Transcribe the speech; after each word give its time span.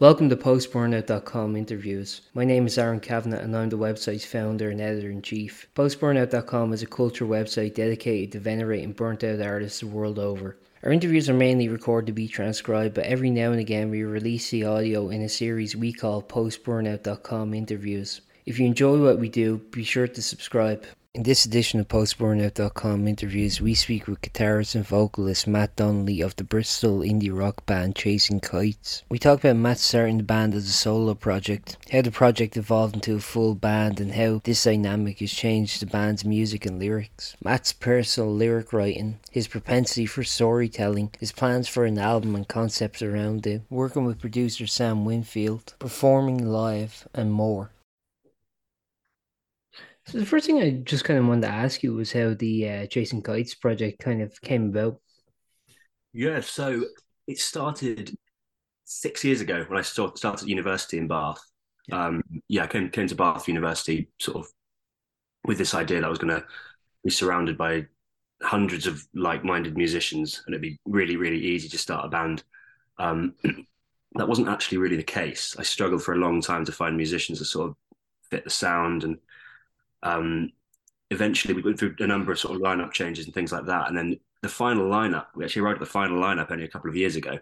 Welcome 0.00 0.28
to 0.30 0.36
postburnout.com 0.36 1.54
interviews. 1.54 2.22
My 2.34 2.44
name 2.44 2.66
is 2.66 2.76
Aaron 2.78 2.98
Kavanagh 2.98 3.38
and 3.38 3.56
I'm 3.56 3.68
the 3.68 3.78
website's 3.78 4.24
founder 4.24 4.68
and 4.68 4.80
editor 4.80 5.08
in 5.08 5.22
chief. 5.22 5.68
Postburnout.com 5.76 6.72
is 6.72 6.82
a 6.82 6.86
culture 6.86 7.24
website 7.24 7.74
dedicated 7.74 8.32
to 8.32 8.40
venerating 8.40 8.90
burnt 8.90 9.22
out 9.22 9.40
artists 9.40 9.78
the 9.78 9.86
world 9.86 10.18
over. 10.18 10.56
Our 10.82 10.90
interviews 10.90 11.30
are 11.30 11.34
mainly 11.34 11.68
recorded 11.68 12.08
to 12.08 12.12
be 12.12 12.26
transcribed, 12.26 12.96
but 12.96 13.04
every 13.04 13.30
now 13.30 13.52
and 13.52 13.60
again 13.60 13.88
we 13.88 14.02
release 14.02 14.50
the 14.50 14.64
audio 14.64 15.10
in 15.10 15.22
a 15.22 15.28
series 15.28 15.76
we 15.76 15.92
call 15.92 16.24
postburnout.com 16.24 17.54
interviews. 17.54 18.20
If 18.46 18.58
you 18.58 18.66
enjoy 18.66 19.00
what 19.00 19.20
we 19.20 19.28
do, 19.28 19.58
be 19.58 19.84
sure 19.84 20.08
to 20.08 20.22
subscribe. 20.22 20.84
In 21.14 21.22
this 21.22 21.46
edition 21.46 21.78
of 21.78 21.86
PostBurnout.com 21.86 23.06
interviews, 23.06 23.60
we 23.60 23.76
speak 23.76 24.08
with 24.08 24.20
guitarist 24.20 24.74
and 24.74 24.84
vocalist 24.84 25.46
Matt 25.46 25.76
Donnelly 25.76 26.20
of 26.20 26.34
the 26.34 26.42
Bristol 26.42 27.02
indie 27.02 27.30
rock 27.32 27.64
band 27.66 27.94
Chasing 27.94 28.40
Kites. 28.40 29.04
We 29.08 29.20
talk 29.20 29.38
about 29.38 29.54
Matt 29.54 29.78
starting 29.78 30.16
the 30.16 30.24
band 30.24 30.54
as 30.54 30.66
a 30.66 30.72
solo 30.72 31.14
project, 31.14 31.76
how 31.92 32.02
the 32.02 32.10
project 32.10 32.56
evolved 32.56 32.96
into 32.96 33.14
a 33.14 33.20
full 33.20 33.54
band, 33.54 34.00
and 34.00 34.14
how 34.14 34.40
this 34.42 34.64
dynamic 34.64 35.20
has 35.20 35.30
changed 35.30 35.80
the 35.80 35.86
band's 35.86 36.24
music 36.24 36.66
and 36.66 36.80
lyrics. 36.80 37.36
Matt's 37.44 37.72
personal 37.72 38.34
lyric 38.34 38.72
writing, 38.72 39.20
his 39.30 39.46
propensity 39.46 40.06
for 40.06 40.24
storytelling, 40.24 41.12
his 41.20 41.30
plans 41.30 41.68
for 41.68 41.84
an 41.84 41.96
album 41.96 42.34
and 42.34 42.48
concepts 42.48 43.02
around 43.02 43.46
it, 43.46 43.62
working 43.70 44.04
with 44.04 44.20
producer 44.20 44.66
Sam 44.66 45.04
Winfield, 45.04 45.74
performing 45.78 46.44
live, 46.44 47.06
and 47.14 47.32
more. 47.32 47.70
So 50.06 50.18
the 50.18 50.26
first 50.26 50.46
thing 50.46 50.60
I 50.60 50.70
just 50.70 51.04
kind 51.04 51.18
of 51.18 51.26
wanted 51.26 51.42
to 51.42 51.52
ask 51.52 51.82
you 51.82 51.94
was 51.94 52.12
how 52.12 52.34
the 52.34 52.68
uh, 52.68 52.86
Chasing 52.86 53.22
Kites 53.22 53.54
project 53.54 54.00
kind 54.00 54.20
of 54.20 54.38
came 54.42 54.68
about. 54.68 55.00
Yeah, 56.12 56.40
so 56.40 56.84
it 57.26 57.38
started 57.38 58.16
six 58.84 59.24
years 59.24 59.40
ago 59.40 59.64
when 59.66 59.78
I 59.78 59.82
started 59.82 60.48
university 60.48 60.98
in 60.98 61.08
Bath. 61.08 61.40
Yeah. 61.88 62.06
Um, 62.06 62.22
yeah, 62.48 62.64
I 62.64 62.66
came 62.66 62.90
came 62.90 63.06
to 63.08 63.14
Bath 63.14 63.48
University 63.48 64.08
sort 64.18 64.38
of 64.38 64.46
with 65.44 65.58
this 65.58 65.74
idea 65.74 66.00
that 66.00 66.06
I 66.06 66.10
was 66.10 66.18
going 66.18 66.34
to 66.34 66.44
be 67.02 67.10
surrounded 67.10 67.58
by 67.58 67.86
hundreds 68.42 68.86
of 68.86 69.02
like-minded 69.14 69.76
musicians, 69.76 70.42
and 70.46 70.54
it'd 70.54 70.62
be 70.62 70.78
really, 70.84 71.16
really 71.16 71.38
easy 71.38 71.68
to 71.68 71.78
start 71.78 72.06
a 72.06 72.08
band. 72.08 72.42
Um, 72.98 73.34
that 74.14 74.28
wasn't 74.28 74.48
actually 74.48 74.78
really 74.78 74.96
the 74.96 75.02
case. 75.02 75.56
I 75.58 75.62
struggled 75.62 76.02
for 76.02 76.14
a 76.14 76.18
long 76.18 76.40
time 76.40 76.64
to 76.66 76.72
find 76.72 76.96
musicians 76.96 77.38
that 77.38 77.46
sort 77.46 77.70
of 77.70 77.76
fit 78.30 78.44
the 78.44 78.50
sound 78.50 79.04
and 79.04 79.18
um, 80.04 80.52
eventually 81.10 81.54
we 81.54 81.62
went 81.62 81.78
through 81.78 81.96
a 81.98 82.06
number 82.06 82.30
of 82.30 82.38
sort 82.38 82.54
of 82.54 82.62
lineup 82.62 82.92
changes 82.92 83.24
and 83.24 83.34
things 83.34 83.50
like 83.50 83.66
that. 83.66 83.88
And 83.88 83.96
then 83.96 84.20
the 84.42 84.48
final 84.48 84.88
lineup, 84.88 85.26
we 85.34 85.44
actually 85.44 85.62
arrived 85.62 85.78
at 85.78 85.80
the 85.80 85.86
final 85.86 86.20
lineup 86.20 86.50
only 86.50 86.64
a 86.64 86.68
couple 86.68 86.90
of 86.90 86.96
years 86.96 87.16
ago. 87.16 87.38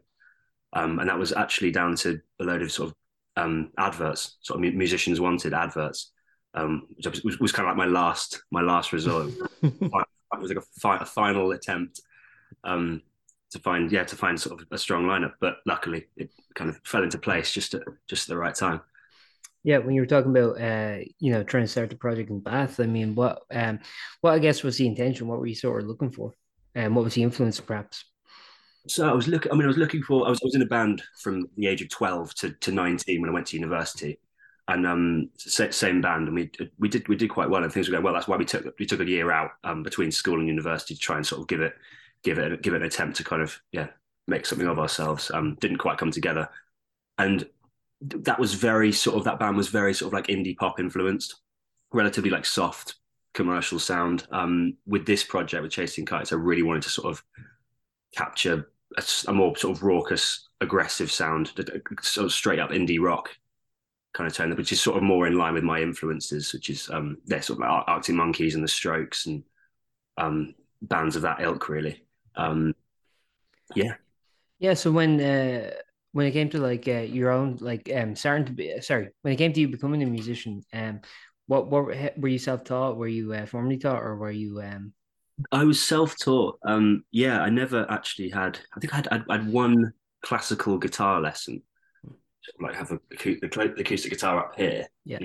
Um, 0.72 0.98
and 1.00 1.08
that 1.08 1.18
was 1.18 1.32
actually 1.32 1.70
down 1.70 1.96
to 1.96 2.20
a 2.40 2.44
load 2.44 2.62
of 2.62 2.72
sort 2.72 2.90
of 2.90 2.94
um, 3.36 3.70
adverts, 3.76 4.36
sort 4.40 4.64
of 4.64 4.74
musicians 4.74 5.20
wanted 5.20 5.52
adverts, 5.52 6.12
um, 6.54 6.86
which 6.94 7.24
was, 7.24 7.38
was, 7.38 7.52
kind 7.52 7.68
of 7.68 7.76
like 7.76 7.86
my 7.86 7.92
last, 7.92 8.42
my 8.50 8.62
last 8.62 8.92
resort. 8.92 9.32
it 9.62 9.80
was 9.80 10.50
like 10.50 10.58
a, 10.58 10.80
fi- 10.80 11.02
a 11.02 11.04
final 11.04 11.50
attempt 11.52 12.00
um, 12.64 13.02
to 13.50 13.58
find, 13.58 13.92
yeah, 13.92 14.04
to 14.04 14.16
find 14.16 14.40
sort 14.40 14.60
of 14.60 14.66
a 14.70 14.78
strong 14.78 15.04
lineup. 15.04 15.32
But 15.40 15.56
luckily, 15.66 16.06
it 16.16 16.30
kind 16.54 16.70
of 16.70 16.80
fell 16.84 17.02
into 17.02 17.18
place 17.18 17.52
just 17.52 17.74
at 17.74 17.82
just 18.08 18.28
at 18.28 18.34
the 18.34 18.38
right 18.38 18.54
time. 18.54 18.80
Yeah, 19.64 19.78
when 19.78 19.94
you 19.94 20.02
were 20.02 20.06
talking 20.06 20.30
about 20.30 20.60
uh, 20.60 20.98
you 21.20 21.32
know, 21.32 21.44
trying 21.44 21.64
to 21.64 21.68
start 21.68 21.90
the 21.90 21.96
project 21.96 22.30
in 22.30 22.40
Bath, 22.40 22.80
I 22.80 22.86
mean, 22.86 23.14
what 23.14 23.42
um, 23.52 23.78
what 24.20 24.34
I 24.34 24.38
guess 24.38 24.62
was 24.62 24.76
the 24.76 24.86
intention? 24.86 25.28
What 25.28 25.38
were 25.38 25.46
you 25.46 25.54
sort 25.54 25.82
of 25.82 25.88
looking 25.88 26.10
for, 26.10 26.32
and 26.74 26.88
um, 26.88 26.94
what 26.94 27.04
was 27.04 27.14
the 27.14 27.22
influence, 27.22 27.60
perhaps? 27.60 28.04
So 28.88 29.08
I 29.08 29.12
was 29.12 29.28
looking. 29.28 29.52
I 29.52 29.54
mean, 29.54 29.64
I 29.64 29.68
was 29.68 29.76
looking 29.78 30.02
for. 30.02 30.26
I 30.26 30.30
was, 30.30 30.40
I 30.42 30.46
was 30.46 30.56
in 30.56 30.62
a 30.62 30.66
band 30.66 31.02
from 31.20 31.48
the 31.56 31.68
age 31.68 31.82
of 31.82 31.90
twelve 31.90 32.34
to, 32.36 32.50
to 32.50 32.72
nineteen 32.72 33.20
when 33.20 33.30
I 33.30 33.32
went 33.32 33.46
to 33.48 33.56
university, 33.56 34.18
and 34.66 34.84
um, 34.84 35.30
same 35.36 36.00
band, 36.00 36.26
and 36.26 36.34
we 36.34 36.50
we 36.78 36.88
did 36.88 37.06
we 37.06 37.14
did 37.14 37.30
quite 37.30 37.48
well, 37.48 37.62
and 37.62 37.72
things 37.72 37.88
were 37.88 37.92
going 37.92 38.04
well. 38.04 38.14
That's 38.14 38.26
why 38.26 38.36
we 38.36 38.44
took 38.44 38.74
we 38.80 38.86
took 38.86 39.00
a 39.00 39.08
year 39.08 39.30
out 39.30 39.52
um, 39.62 39.84
between 39.84 40.10
school 40.10 40.40
and 40.40 40.48
university 40.48 40.94
to 40.94 41.00
try 41.00 41.16
and 41.16 41.26
sort 41.26 41.42
of 41.42 41.46
give 41.46 41.60
it 41.60 41.74
give 42.24 42.38
it 42.38 42.62
give 42.62 42.74
it 42.74 42.82
an 42.82 42.86
attempt 42.88 43.16
to 43.18 43.24
kind 43.24 43.42
of 43.42 43.60
yeah 43.70 43.88
make 44.26 44.44
something 44.46 44.66
of 44.66 44.80
ourselves. 44.80 45.30
Um, 45.32 45.56
didn't 45.60 45.78
quite 45.78 45.98
come 45.98 46.10
together, 46.10 46.48
and 47.18 47.46
that 48.02 48.38
was 48.38 48.54
very 48.54 48.92
sort 48.92 49.16
of 49.16 49.24
that 49.24 49.38
band 49.38 49.56
was 49.56 49.68
very 49.68 49.94
sort 49.94 50.08
of 50.08 50.12
like 50.12 50.26
indie 50.26 50.56
pop 50.56 50.80
influenced, 50.80 51.36
relatively 51.92 52.30
like 52.30 52.44
soft 52.44 52.96
commercial 53.34 53.78
sound. 53.78 54.26
Um, 54.30 54.76
with 54.86 55.06
this 55.06 55.22
project 55.22 55.62
with 55.62 55.72
Chasing 55.72 56.04
Kites, 56.04 56.32
I 56.32 56.36
really 56.36 56.62
wanted 56.62 56.82
to 56.82 56.90
sort 56.90 57.12
of 57.12 57.22
capture 58.14 58.70
a, 58.96 59.04
a 59.28 59.32
more 59.32 59.56
sort 59.56 59.76
of 59.76 59.82
raucous, 59.82 60.48
aggressive 60.60 61.10
sound, 61.10 61.52
sort 62.02 62.26
of 62.26 62.32
straight 62.32 62.58
up 62.58 62.70
indie 62.70 63.00
rock 63.00 63.30
kind 64.12 64.28
of 64.28 64.34
tone, 64.34 64.54
which 64.56 64.72
is 64.72 64.80
sort 64.80 64.96
of 64.96 65.02
more 65.02 65.26
in 65.26 65.38
line 65.38 65.54
with 65.54 65.64
my 65.64 65.80
influences, 65.80 66.52
which 66.52 66.70
is 66.70 66.90
um, 66.90 67.18
they're 67.26 67.42
sort 67.42 67.58
of 67.58 67.60
like 67.60 67.84
Arctic 67.86 68.14
Monkeys 68.14 68.54
and 68.54 68.62
the 68.62 68.68
Strokes 68.68 69.26
and 69.26 69.42
um, 70.18 70.54
bands 70.82 71.16
of 71.16 71.22
that 71.22 71.40
ilk, 71.40 71.68
really. 71.68 72.04
Um, 72.36 72.74
yeah. 73.74 73.94
Yeah. 74.58 74.74
So 74.74 74.92
when 74.92 75.20
uh, 75.20 75.70
when 76.12 76.26
it 76.26 76.32
came 76.32 76.48
to 76.50 76.58
like 76.58 76.86
uh, 76.88 77.00
your 77.00 77.30
own 77.30 77.56
like 77.60 77.90
um 77.94 78.14
starting 78.14 78.44
to 78.46 78.52
be 78.52 78.80
sorry 78.80 79.08
when 79.22 79.34
it 79.34 79.36
came 79.36 79.52
to 79.52 79.60
you 79.60 79.68
becoming 79.68 80.02
a 80.02 80.06
musician 80.06 80.62
um 80.72 81.00
what 81.46 81.70
what 81.70 82.18
were 82.18 82.28
you 82.28 82.38
self-taught? 82.38 82.96
Were 82.96 83.08
you 83.08 83.32
uh, 83.34 83.46
formally 83.46 83.78
taught 83.78 84.02
or 84.02 84.16
were 84.16 84.30
you 84.30 84.60
um 84.60 84.92
I 85.50 85.64
was 85.64 85.84
self-taught 85.84 86.58
um 86.64 87.04
yeah 87.10 87.40
I 87.40 87.50
never 87.50 87.86
actually 87.90 88.30
had 88.30 88.58
I 88.74 88.80
think 88.80 88.92
I 88.92 88.96
had 88.96 89.08
I'd, 89.10 89.24
I'd 89.28 89.52
one 89.52 89.92
classical 90.22 90.78
guitar 90.78 91.20
lesson. 91.20 91.62
Like 92.60 92.74
have 92.74 92.90
a 92.90 93.00
the 93.10 93.74
acoustic 93.78 94.10
guitar 94.10 94.38
up 94.38 94.54
here 94.56 94.88
yeah. 95.04 95.18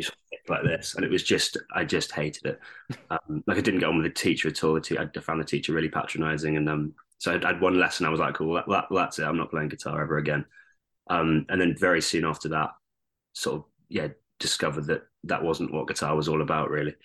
like 0.49 0.63
this 0.63 0.95
and 0.95 1.03
it 1.03 1.09
was 1.09 1.23
just 1.23 1.57
I 1.73 1.83
just 1.83 2.11
hated 2.11 2.45
it. 2.45 2.59
Um, 3.09 3.43
like 3.47 3.57
I 3.57 3.61
didn't 3.61 3.79
get 3.79 3.89
on 3.89 3.97
with 3.97 4.05
the 4.05 4.11
teacher 4.11 4.49
at 4.49 4.63
all. 4.63 4.77
I 4.77 5.19
found 5.19 5.39
the 5.39 5.45
teacher 5.45 5.73
really 5.73 5.89
patronizing 5.89 6.57
and 6.57 6.69
um 6.69 6.93
so 7.19 7.31
I 7.31 7.47
had 7.47 7.61
one 7.61 7.79
lesson 7.79 8.05
I 8.05 8.09
was 8.09 8.19
like 8.19 8.35
cool 8.35 8.53
that, 8.55 8.65
that, 8.67 8.85
that's 8.91 9.17
it 9.17 9.23
I'm 9.23 9.37
not 9.37 9.49
playing 9.49 9.69
guitar 9.69 10.01
ever 10.01 10.17
again 10.17 10.45
um, 11.09 11.45
and 11.49 11.59
then 11.59 11.75
very 11.77 12.01
soon 12.01 12.25
after 12.25 12.49
that, 12.49 12.69
sort 13.33 13.57
of 13.57 13.65
yeah, 13.89 14.07
discovered 14.39 14.87
that 14.87 15.03
that 15.23 15.43
wasn't 15.43 15.73
what 15.73 15.87
guitar 15.87 16.15
was 16.15 16.27
all 16.27 16.41
about 16.41 16.69
really. 16.69 16.95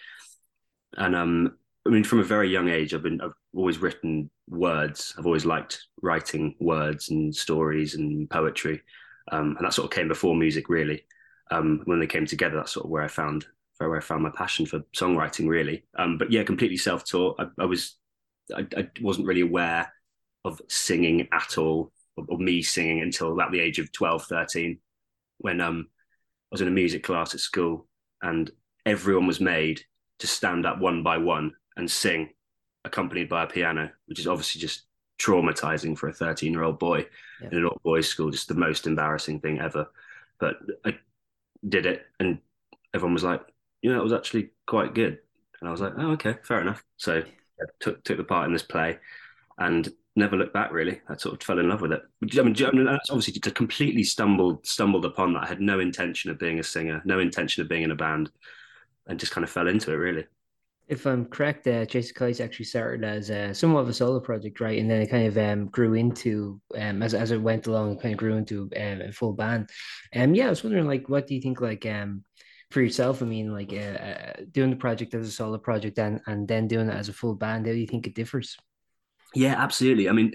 And 0.96 1.16
um, 1.16 1.56
I 1.86 1.90
mean, 1.90 2.04
from 2.04 2.20
a 2.20 2.24
very 2.24 2.48
young 2.48 2.68
age, 2.68 2.94
I've 2.94 3.02
been 3.02 3.20
I've 3.20 3.34
always 3.54 3.78
written 3.78 4.30
words. 4.48 5.14
I've 5.18 5.26
always 5.26 5.46
liked 5.46 5.86
writing 6.02 6.54
words 6.60 7.10
and 7.10 7.34
stories 7.34 7.94
and 7.94 8.28
poetry, 8.30 8.82
um, 9.30 9.56
and 9.56 9.66
that 9.66 9.74
sort 9.74 9.86
of 9.86 9.94
came 9.94 10.08
before 10.08 10.36
music 10.36 10.68
really. 10.68 11.04
Um, 11.50 11.82
when 11.84 12.00
they 12.00 12.06
came 12.06 12.26
together, 12.26 12.56
that's 12.56 12.72
sort 12.72 12.84
of 12.84 12.90
where 12.90 13.02
I 13.02 13.08
found 13.08 13.46
where 13.78 13.96
I 13.96 14.00
found 14.00 14.22
my 14.22 14.30
passion 14.30 14.64
for 14.64 14.80
songwriting 14.94 15.48
really. 15.48 15.84
Um, 15.98 16.18
but 16.18 16.30
yeah, 16.30 16.44
completely 16.44 16.76
self-taught. 16.76 17.40
I, 17.40 17.62
I 17.62 17.64
was 17.64 17.96
I, 18.54 18.66
I 18.76 18.88
wasn't 19.00 19.26
really 19.26 19.40
aware 19.40 19.92
of 20.44 20.60
singing 20.68 21.28
at 21.32 21.58
all 21.58 21.92
of, 22.30 22.40
me 22.40 22.62
singing 22.62 23.00
until 23.00 23.32
about 23.32 23.52
the 23.52 23.60
age 23.60 23.78
of 23.78 23.92
12, 23.92 24.24
13, 24.24 24.78
when 25.38 25.60
um, 25.60 25.88
I 25.90 26.48
was 26.52 26.60
in 26.60 26.68
a 26.68 26.72
music 26.72 27.02
class 27.02 27.34
at 27.34 27.40
school 27.40 27.86
and 28.22 28.50
everyone 28.86 29.26
was 29.26 29.40
made 29.40 29.82
to 30.18 30.26
stand 30.26 30.66
up 30.66 30.78
one 30.78 31.02
by 31.02 31.18
one 31.18 31.52
and 31.76 31.90
sing, 31.90 32.30
accompanied 32.84 33.28
by 33.28 33.44
a 33.44 33.46
piano, 33.46 33.90
which 34.06 34.18
is 34.18 34.26
obviously 34.26 34.60
just 34.60 34.82
traumatizing 35.18 35.96
for 35.96 36.08
a 36.08 36.12
13 36.12 36.52
year 36.52 36.62
old 36.62 36.78
boy 36.78 37.06
yeah. 37.40 37.48
in 37.50 37.58
an 37.58 37.64
all 37.64 37.80
boys 37.84 38.08
school, 38.08 38.30
just 38.30 38.48
the 38.48 38.54
most 38.54 38.86
embarrassing 38.86 39.40
thing 39.40 39.60
ever. 39.60 39.86
But 40.38 40.56
I 40.84 40.98
did 41.68 41.86
it 41.86 42.06
and 42.18 42.38
everyone 42.94 43.14
was 43.14 43.24
like, 43.24 43.42
you 43.82 43.92
know, 43.92 44.00
it 44.00 44.04
was 44.04 44.12
actually 44.12 44.50
quite 44.66 44.94
good. 44.94 45.18
And 45.60 45.68
I 45.68 45.72
was 45.72 45.80
like, 45.80 45.92
oh, 45.96 46.12
okay, 46.12 46.36
fair 46.42 46.60
enough. 46.60 46.82
So 46.96 47.18
I 47.18 47.64
took, 47.80 48.02
took 48.04 48.16
the 48.16 48.24
part 48.24 48.46
in 48.46 48.52
this 48.52 48.62
play 48.62 48.98
and 49.58 49.88
never 50.14 50.36
looked 50.36 50.54
back 50.54 50.72
really. 50.72 51.00
I 51.08 51.16
sort 51.16 51.34
of 51.34 51.42
fell 51.42 51.58
in 51.58 51.68
love 51.68 51.80
with 51.80 51.92
it. 51.92 52.02
I 52.38 52.42
mean, 52.42 52.84
that's 52.84 53.10
obviously 53.10 53.34
just 53.34 53.54
completely 53.54 54.04
stumbled 54.04 54.66
stumbled 54.66 55.04
upon 55.04 55.34
that. 55.34 55.44
I 55.44 55.46
had 55.46 55.60
no 55.60 55.80
intention 55.80 56.30
of 56.30 56.38
being 56.38 56.58
a 56.58 56.64
singer, 56.64 57.02
no 57.04 57.18
intention 57.18 57.62
of 57.62 57.68
being 57.68 57.82
in 57.82 57.90
a 57.90 57.96
band, 57.96 58.30
and 59.06 59.18
just 59.18 59.32
kind 59.32 59.44
of 59.44 59.50
fell 59.50 59.68
into 59.68 59.92
it 59.92 59.96
really. 59.96 60.26
If 60.88 61.06
I'm 61.06 61.24
correct, 61.24 61.66
uh, 61.68 61.86
Chasing 61.86 62.14
Kites 62.14 62.40
actually 62.40 62.66
started 62.66 63.04
as 63.04 63.30
uh, 63.30 63.54
somewhat 63.54 63.80
of 63.80 63.88
a 63.88 63.94
solo 63.94 64.20
project, 64.20 64.60
right? 64.60 64.78
And 64.78 64.90
then 64.90 65.00
it 65.00 65.10
kind 65.10 65.26
of 65.26 65.38
um, 65.38 65.66
grew 65.68 65.94
into, 65.94 66.60
um, 66.76 67.02
as, 67.02 67.14
as 67.14 67.30
it 67.30 67.40
went 67.40 67.66
along, 67.66 67.92
it 67.92 68.02
kind 68.02 68.12
of 68.12 68.18
grew 68.18 68.36
into 68.36 68.68
um, 68.76 69.00
a 69.00 69.12
full 69.12 69.32
band. 69.32 69.70
And 70.12 70.30
um, 70.30 70.34
yeah, 70.34 70.48
I 70.48 70.50
was 70.50 70.62
wondering, 70.62 70.86
like, 70.86 71.08
what 71.08 71.26
do 71.26 71.34
you 71.34 71.40
think, 71.40 71.62
like, 71.62 71.86
um, 71.86 72.24
for 72.72 72.82
yourself? 72.82 73.22
I 73.22 73.26
mean, 73.26 73.52
like, 73.52 73.72
uh, 73.72 73.76
uh, 73.76 74.32
doing 74.50 74.70
the 74.70 74.76
project 74.76 75.14
as 75.14 75.28
a 75.28 75.30
solo 75.30 75.56
project 75.56 75.98
and, 75.98 76.20
and 76.26 76.46
then 76.46 76.68
doing 76.68 76.88
it 76.88 76.94
as 76.94 77.08
a 77.08 77.14
full 77.14 77.36
band, 77.36 77.66
how 77.66 77.72
do 77.72 77.78
you 77.78 77.86
think 77.86 78.06
it 78.06 78.14
differs? 78.14 78.58
Yeah, 79.34 79.54
absolutely. 79.56 80.08
I 80.08 80.12
mean, 80.12 80.34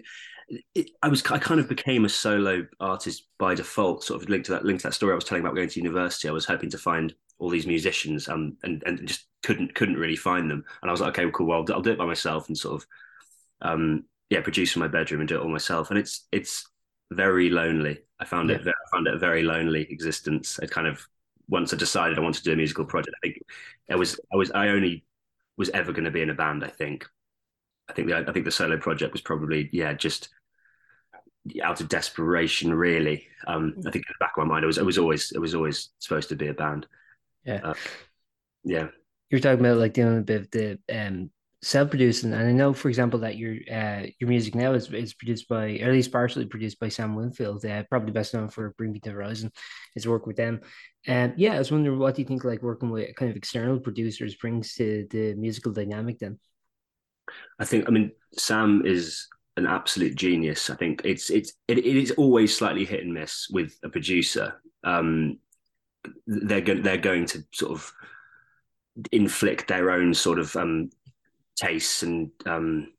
it, 0.76 0.92
I 1.04 1.08
was 1.10 1.24
I 1.30 1.38
kind 1.40 1.60
of 1.60 1.68
became 1.68 2.06
a 2.06 2.10
solo 2.10 2.66
artist 2.80 3.28
by 3.38 3.56
default, 3.56 4.04
sort 4.04 4.22
of 4.22 4.30
linked 4.30 4.46
to 4.48 4.54
that 4.54 4.66
linked 4.66 4.82
to 4.82 4.88
that 4.88 4.94
story 4.94 5.12
I 5.12 5.16
was 5.16 5.26
telling 5.26 5.44
about 5.44 5.56
going 5.56 5.70
to 5.70 5.80
university. 5.80 6.28
I 6.30 6.32
was 6.32 6.46
hoping 6.46 6.70
to 6.72 6.78
find 6.78 7.14
all 7.40 7.50
these 7.50 7.68
musicians, 7.68 8.30
um, 8.30 8.58
and 8.64 8.82
and 8.86 9.08
just 9.08 9.28
couldn't 9.44 9.76
couldn't 9.76 9.98
really 9.98 10.16
find 10.16 10.50
them. 10.50 10.64
And 10.82 10.90
I 10.90 10.92
was 10.92 11.02
like, 11.02 11.10
okay, 11.12 11.26
well, 11.26 11.32
cool. 11.34 11.48
Well, 11.48 11.66
I'll, 11.68 11.76
I'll 11.76 11.82
do 11.82 11.92
it 11.92 11.98
by 11.98 12.06
myself 12.06 12.48
and 12.48 12.58
sort 12.58 12.82
of, 12.82 12.88
um, 13.62 14.06
yeah, 14.30 14.42
produce 14.42 14.76
in 14.76 14.80
my 14.82 14.88
bedroom 14.88 15.22
and 15.22 15.28
do 15.28 15.36
it 15.36 15.42
all 15.42 15.50
myself. 15.50 15.90
And 15.90 16.00
it's 16.00 16.28
it's 16.32 16.66
very 17.12 17.50
lonely. 17.50 18.00
I 18.20 18.26
found 18.26 18.50
yeah. 18.50 18.58
it. 18.58 18.68
I 18.68 18.96
found 18.96 19.08
it 19.08 19.14
a 19.14 19.20
very 19.20 19.44
lonely 19.44 19.84
existence. 19.90 20.60
I 20.62 20.66
kind 20.66 20.88
of 20.88 21.06
once 21.50 21.74
I 21.74 21.78
decided 21.78 22.18
I 22.18 22.22
wanted 22.22 22.40
to 22.40 22.50
do 22.50 22.54
a 22.54 22.58
musical 22.58 22.86
project. 22.86 23.16
I 23.24 23.28
think 23.28 23.40
it 23.90 23.96
was 23.96 24.20
I 24.34 24.38
was 24.38 24.52
I 24.52 24.70
only 24.70 25.06
was 25.58 25.70
ever 25.70 25.92
going 25.92 26.06
to 26.06 26.12
be 26.12 26.22
in 26.22 26.30
a 26.30 26.34
band. 26.34 26.64
I 26.64 26.70
think. 26.70 27.08
I 27.90 27.94
think 27.94 28.08
the 28.08 28.18
I 28.18 28.32
think 28.32 28.46
the 28.46 28.52
solo 28.52 28.78
project 28.78 29.14
was 29.14 29.22
probably 29.22 29.70
yeah 29.72 29.94
just 29.94 30.30
out 31.64 31.82
of 31.82 31.90
desperation 31.90 32.74
really. 32.74 33.28
Um, 33.48 33.76
I 33.80 33.92
think 33.92 34.06
in 34.08 34.14
the 34.14 34.16
back 34.20 34.34
of 34.38 34.46
my 34.46 34.54
mind 34.54 34.64
it 34.64 34.68
was 34.68 34.78
it 34.78 34.86
was 34.86 34.98
always 34.98 35.32
it 35.32 35.40
was 35.40 35.56
always 35.56 35.90
supposed 36.00 36.30
to 36.30 36.36
be 36.36 36.48
a 36.48 36.54
band. 36.54 36.88
Yeah. 37.46 37.62
Uh, 37.64 37.74
yeah. 38.64 38.88
You're 39.30 39.42
talking 39.42 39.60
about 39.60 39.78
like 39.78 39.94
doing 39.94 40.18
a 40.18 40.22
bit 40.22 40.42
of 40.42 40.52
the 40.52 40.80
um 40.94 41.32
self-producing 41.64 42.34
and 42.34 42.48
i 42.48 42.52
know 42.52 42.72
for 42.72 42.88
example 42.88 43.20
that 43.20 43.36
your 43.36 43.56
uh 43.72 44.06
your 44.20 44.30
music 44.30 44.54
now 44.54 44.74
is, 44.74 44.92
is 44.94 45.16
produced 45.16 45.48
by 45.48 45.80
or 45.80 45.88
at 45.88 45.92
least 45.92 46.12
partially 46.12 46.46
produced 46.46 46.80
by 46.80 46.88
sam 46.88 47.16
winfield 47.16 47.66
uh, 47.66 47.82
probably 47.90 48.12
best 48.12 48.36
known 48.36 48.48
for 48.48 48.76
bring 48.78 48.92
me 48.92 49.02
the 49.04 49.10
horizon 49.10 49.52
his 49.96 50.08
work 50.08 50.28
with 50.28 50.36
them 50.36 50.62
and 51.08 51.32
um, 51.32 51.38
yeah 51.40 51.56
i 51.56 51.58
was 51.58 51.72
wondering 51.72 51.98
what 51.98 52.14
do 52.14 52.22
you 52.22 52.28
think 52.28 52.44
like 52.44 52.62
working 52.62 52.92
with 52.92 53.16
kind 53.16 53.32
of 53.32 53.36
external 53.36 53.80
producers 53.80 54.36
brings 54.36 54.76
to 54.76 55.08
the 55.10 55.34
musical 55.34 55.72
dynamic 55.72 56.20
then 56.20 56.38
i 57.60 57.66
think 57.66 57.86
i 57.88 57.92
mean 57.92 58.12
sam 58.38 58.84
is 58.86 59.28
an 59.58 59.66
absolute 59.66 60.16
genius 60.16 60.70
i 60.70 60.76
think 60.76 61.02
it's 61.04 61.30
it's 61.30 61.54
it, 61.68 61.80
it 61.80 61.86
is 61.86 62.12
always 62.12 62.56
slightly 62.56 62.86
hit 62.86 63.04
and 63.04 63.14
miss 63.14 63.48
with 63.50 63.78
a 63.84 63.90
producer 63.90 64.62
um 64.84 65.38
they're 66.28 66.62
going 66.62 66.82
they're 66.82 66.98
going 66.98 67.26
to 67.26 67.44
sort 67.52 67.72
of 67.72 67.92
inflict 69.12 69.68
their 69.68 69.92
own 69.92 70.14
sort 70.14 70.40
of 70.40 70.56
um, 70.56 70.90
tastes 71.56 72.04
and 72.04 72.32
um, 72.46 72.92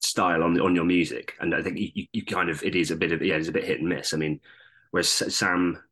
style 0.00 0.42
on 0.42 0.60
on 0.60 0.74
your 0.74 0.84
music. 0.84 1.34
And 1.40 1.54
I 1.54 1.62
think 1.62 1.78
you, 1.78 2.06
you 2.12 2.24
kind 2.24 2.50
of 2.50 2.62
it 2.62 2.74
is 2.74 2.90
a 2.90 2.96
bit 2.96 3.12
of 3.12 3.22
yeah, 3.22 3.34
it's 3.34 3.48
a 3.48 3.52
bit 3.52 3.64
hit 3.64 3.80
and 3.80 3.88
miss. 3.88 4.14
I 4.14 4.16
mean, 4.16 4.40
whereas 4.90 5.08
Sam 5.08 5.82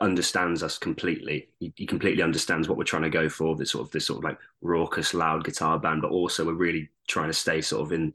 understands 0.00 0.62
us 0.62 0.78
completely. 0.78 1.48
He, 1.58 1.72
he, 1.76 1.86
completely 1.86 2.22
understands 2.22 2.68
what 2.68 2.78
we're 2.78 2.84
trying 2.84 3.02
to 3.02 3.10
go 3.10 3.28
for. 3.28 3.56
This 3.56 3.70
sort 3.72 3.86
of 3.86 3.92
this 3.92 4.06
sort 4.06 4.18
of 4.18 4.24
like 4.24 4.38
raucous, 4.60 5.14
loud 5.14 5.44
guitar 5.44 5.78
band, 5.78 6.02
but 6.02 6.10
also 6.10 6.44
we're 6.44 6.54
really 6.54 6.88
trying 7.08 7.28
to 7.28 7.34
stay 7.34 7.60
sort 7.60 7.82
of 7.82 7.92
in, 7.92 8.14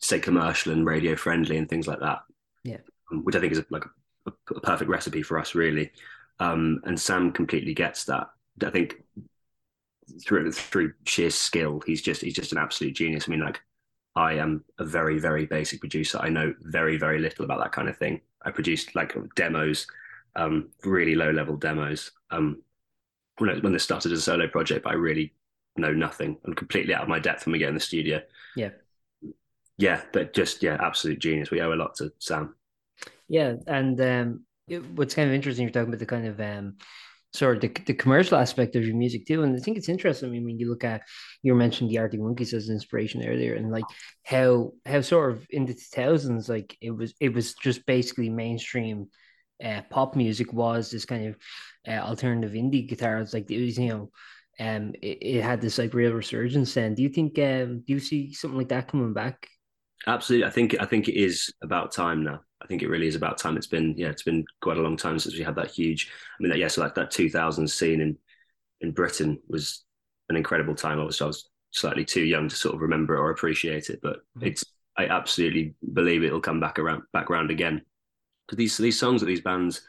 say, 0.00 0.18
commercial 0.18 0.72
and 0.72 0.86
radio 0.86 1.16
friendly 1.16 1.56
and 1.58 1.68
things 1.68 1.86
like 1.86 2.00
that. 2.00 2.20
Yeah, 2.64 2.78
um, 3.12 3.24
which 3.24 3.36
I 3.36 3.40
think 3.40 3.52
is 3.52 3.62
like 3.70 3.84
a, 4.26 4.32
a 4.54 4.60
perfect 4.60 4.90
recipe 4.90 5.22
for 5.22 5.38
us, 5.38 5.54
really. 5.54 5.90
Um, 6.38 6.80
and 6.84 6.98
Sam 6.98 7.32
completely 7.32 7.74
gets 7.74 8.04
that. 8.04 8.28
I 8.64 8.70
think 8.70 9.02
through 10.24 10.52
through 10.52 10.92
sheer 11.04 11.30
skill, 11.30 11.82
he's 11.86 12.02
just 12.02 12.22
he's 12.22 12.34
just 12.34 12.52
an 12.52 12.58
absolute 12.58 12.94
genius. 12.94 13.24
I 13.26 13.30
mean, 13.30 13.40
like 13.40 13.60
I 14.14 14.34
am 14.34 14.64
a 14.78 14.84
very 14.84 15.18
very 15.18 15.46
basic 15.46 15.80
producer. 15.80 16.18
I 16.20 16.28
know 16.28 16.54
very 16.62 16.96
very 16.96 17.18
little 17.18 17.44
about 17.44 17.60
that 17.60 17.72
kind 17.72 17.88
of 17.88 17.96
thing. 17.96 18.20
I 18.42 18.50
produced 18.50 18.94
like 18.94 19.14
demos, 19.34 19.86
um, 20.36 20.70
really 20.84 21.14
low 21.14 21.30
level 21.30 21.56
demos. 21.56 22.12
Um, 22.30 22.62
when 23.38 23.50
I, 23.50 23.54
when 23.58 23.72
this 23.72 23.84
started 23.84 24.12
as 24.12 24.20
a 24.20 24.22
solo 24.22 24.48
project, 24.48 24.84
but 24.84 24.92
I 24.92 24.96
really 24.96 25.34
know 25.76 25.92
nothing. 25.92 26.38
I'm 26.46 26.54
completely 26.54 26.94
out 26.94 27.02
of 27.02 27.08
my 27.08 27.18
depth 27.18 27.44
when 27.44 27.52
we 27.52 27.58
get 27.58 27.68
in 27.68 27.74
the 27.74 27.80
studio. 27.80 28.22
Yeah, 28.56 28.70
yeah, 29.78 30.02
but 30.12 30.32
just 30.32 30.62
yeah, 30.62 30.78
absolute 30.80 31.18
genius. 31.18 31.50
We 31.50 31.60
owe 31.60 31.72
a 31.72 31.74
lot 31.74 31.96
to 31.96 32.12
Sam. 32.18 32.54
Yeah, 33.28 33.54
and 33.66 34.00
um, 34.00 34.44
it, 34.68 34.84
what's 34.92 35.14
kind 35.14 35.28
of 35.28 35.34
interesting, 35.34 35.64
you're 35.64 35.72
talking 35.72 35.88
about 35.88 35.98
the 35.98 36.06
kind 36.06 36.26
of 36.26 36.40
um, 36.40 36.76
sort 37.32 37.56
of 37.56 37.62
the, 37.62 37.82
the 37.84 37.94
commercial 37.94 38.38
aspect 38.38 38.76
of 38.76 38.86
your 38.86 38.96
music 38.96 39.26
too. 39.26 39.42
And 39.42 39.54
I 39.54 39.58
think 39.58 39.76
it's 39.76 39.88
interesting. 39.88 40.28
I 40.28 40.32
mean, 40.32 40.44
when 40.44 40.58
you 40.58 40.70
look 40.70 40.84
at 40.84 41.02
you 41.42 41.54
mentioned 41.54 41.90
the 41.90 41.98
Arctic 41.98 42.20
Monkeys 42.20 42.54
as 42.54 42.70
inspiration 42.70 43.26
earlier, 43.26 43.54
and 43.54 43.70
like 43.70 43.84
how 44.24 44.72
how 44.86 45.00
sort 45.00 45.32
of 45.32 45.46
in 45.50 45.66
the 45.66 45.74
two 45.74 45.80
thousands, 45.92 46.48
like 46.48 46.76
it 46.80 46.90
was 46.90 47.14
it 47.20 47.34
was 47.34 47.54
just 47.54 47.84
basically 47.86 48.30
mainstream 48.30 49.08
uh, 49.64 49.82
pop 49.90 50.16
music 50.16 50.52
was 50.52 50.90
this 50.90 51.04
kind 51.04 51.28
of 51.28 51.36
uh, 51.86 52.06
alternative 52.06 52.52
indie 52.52 52.88
guitars. 52.88 53.32
Like 53.32 53.50
it 53.50 53.64
was, 53.64 53.78
you 53.78 53.88
know, 53.88 54.10
um, 54.58 54.92
it, 55.02 55.18
it 55.20 55.42
had 55.42 55.60
this 55.60 55.78
like 55.78 55.94
real 55.94 56.12
resurgence. 56.12 56.76
And 56.76 56.96
do 56.96 57.02
you 57.02 57.08
think 57.08 57.38
um, 57.38 57.82
do 57.86 57.92
you 57.92 58.00
see 58.00 58.32
something 58.32 58.58
like 58.58 58.68
that 58.68 58.88
coming 58.88 59.12
back? 59.12 59.48
Absolutely, 60.06 60.46
I 60.46 60.50
think 60.50 60.76
I 60.80 60.84
think 60.84 61.08
it 61.08 61.18
is 61.18 61.52
about 61.62 61.92
time 61.92 62.22
now. 62.22 62.40
I 62.62 62.66
think 62.66 62.82
it 62.82 62.88
really 62.88 63.06
is 63.06 63.16
about 63.16 63.38
time. 63.38 63.56
It's 63.56 63.66
been 63.66 63.94
yeah, 63.96 64.08
it's 64.08 64.22
been 64.22 64.44
quite 64.60 64.76
a 64.76 64.82
long 64.82 64.96
time 64.96 65.18
since 65.18 65.36
we 65.36 65.44
had 65.44 65.56
that 65.56 65.70
huge. 65.70 66.10
I 66.38 66.42
mean, 66.42 66.50
that, 66.50 66.58
yeah, 66.58 66.68
so 66.68 66.82
like 66.82 66.94
that 66.94 67.10
2000 67.10 67.68
scene 67.68 68.00
in 68.00 68.16
in 68.80 68.92
Britain 68.92 69.40
was 69.48 69.84
an 70.28 70.36
incredible 70.36 70.74
time. 70.74 70.98
Obviously, 70.98 71.24
I 71.24 71.28
was 71.28 71.48
slightly 71.72 72.04
too 72.04 72.22
young 72.24 72.48
to 72.48 72.56
sort 72.56 72.74
of 72.74 72.80
remember 72.80 73.14
it 73.14 73.20
or 73.20 73.30
appreciate 73.30 73.90
it, 73.90 74.00
but 74.02 74.18
mm-hmm. 74.36 74.46
it's 74.46 74.64
I 74.96 75.06
absolutely 75.06 75.74
believe 75.92 76.22
it'll 76.24 76.40
come 76.40 76.60
back 76.60 76.78
around 76.78 77.02
back 77.12 77.30
around 77.30 77.50
again. 77.50 77.82
Because 78.46 78.58
these 78.58 78.76
these 78.76 78.98
songs 78.98 79.20
that 79.20 79.26
these 79.26 79.40
bands 79.40 79.82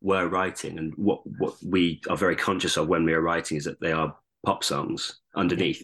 were 0.00 0.28
writing 0.28 0.78
and 0.78 0.92
what 0.96 1.26
what 1.38 1.54
we 1.64 2.00
are 2.10 2.16
very 2.16 2.36
conscious 2.36 2.76
of 2.76 2.88
when 2.88 3.04
we 3.04 3.14
are 3.14 3.22
writing 3.22 3.56
is 3.56 3.64
that 3.64 3.80
they 3.80 3.92
are 3.92 4.14
pop 4.44 4.62
songs 4.62 5.20
underneath 5.34 5.82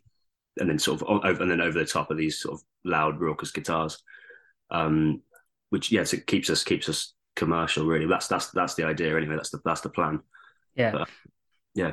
and 0.59 0.69
then 0.69 0.79
sort 0.79 1.01
of 1.01 1.25
over 1.25 1.43
and 1.43 1.51
then 1.51 1.61
over 1.61 1.79
the 1.79 1.87
top 1.87 2.11
of 2.11 2.19
these 2.19 2.39
sort 2.39 2.55
of 2.55 2.63
loud 2.85 3.19
raucous 3.19 3.51
guitars 3.51 4.03
um 4.71 5.23
which 5.71 5.91
yes, 5.91 6.13
it 6.13 6.27
keeps 6.27 6.51
us 6.51 6.63
keeps 6.63 6.89
us 6.89 7.15
commercial. 7.37 7.87
Really, 7.87 8.07
that's 8.07 8.29
that's 8.29 8.51
that's 8.51 8.75
the 8.75 8.85
idea 8.85 9.17
anyway. 9.17 9.37
That's 9.37 9.51
the 9.51 9.61
that's 9.65 9.81
the 9.81 9.89
plan. 9.89 10.21
Yeah, 10.75 10.91
but, 10.93 11.09
yeah. 11.75 11.93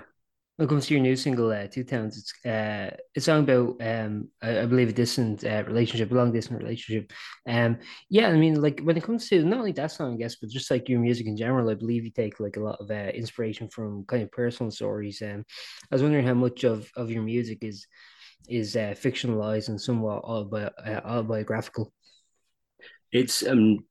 Comes 0.59 0.88
to 0.88 0.95
your 0.95 1.04
new 1.04 1.15
single, 1.15 1.51
uh, 1.51 1.68
Two 1.68 1.83
Towns, 1.83 2.18
it's 2.18 2.45
uh, 2.45 2.89
it's 3.13 3.27
song 3.27 3.44
about 3.44 3.75
um, 3.80 4.27
I, 4.42 4.62
I, 4.62 4.65
believe 4.65 4.89
a 4.89 4.92
distant 4.92 5.44
uh, 5.44 5.63
relationship, 5.68 6.12
a 6.12 6.15
long 6.15 6.31
distant 6.31 6.63
relationship. 6.63 7.13
Um, 7.48 7.77
yeah, 8.09 8.30
I 8.30 8.38
mean, 8.38 8.59
like 8.59 8.80
when 8.80 8.98
it 8.98 9.04
comes 9.04 9.30
to 9.30 9.44
not 9.44 9.59
only 9.59 9.71
that 9.74 9.92
song, 9.92 10.15
I 10.15 10.18
guess, 10.18 10.38
but 10.38 10.50
just 10.50 10.71
like 10.71 10.89
your 10.89 11.00
music 11.00 11.27
in 11.27 11.38
general, 11.38 11.69
I 11.69 11.75
believe 11.75 12.06
you 12.06 12.09
take 12.09 12.39
like 12.39 12.57
a 12.57 12.62
lot 12.62 12.81
of 12.81 12.89
uh, 12.89 13.12
inspiration 13.13 13.69
from 13.69 14.04
kind 14.06 14.24
of 14.24 14.31
personal 14.31 14.71
stories. 14.71 15.21
Um, 15.21 15.45
I 15.92 15.95
was 15.95 16.01
wondering 16.01 16.25
how 16.25 16.33
much 16.33 16.63
of, 16.63 16.89
of 16.95 17.12
your 17.12 17.21
music 17.21 17.60
is 17.62 17.86
is 18.50 18.75
uh, 18.75 18.95
fictionalized 18.98 19.69
and 19.69 19.80
somewhat 19.80 20.24
autobi- 20.24 20.71
uh, 20.83 21.01
autobiographical. 21.06 21.94
It's 23.12 23.45
um, 23.45 23.86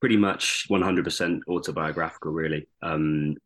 pretty 0.00 0.18
much 0.18 0.66
100% 0.68 1.40
autobiographical, 1.48 2.32
really. 2.32 2.68
Um, 2.82 3.36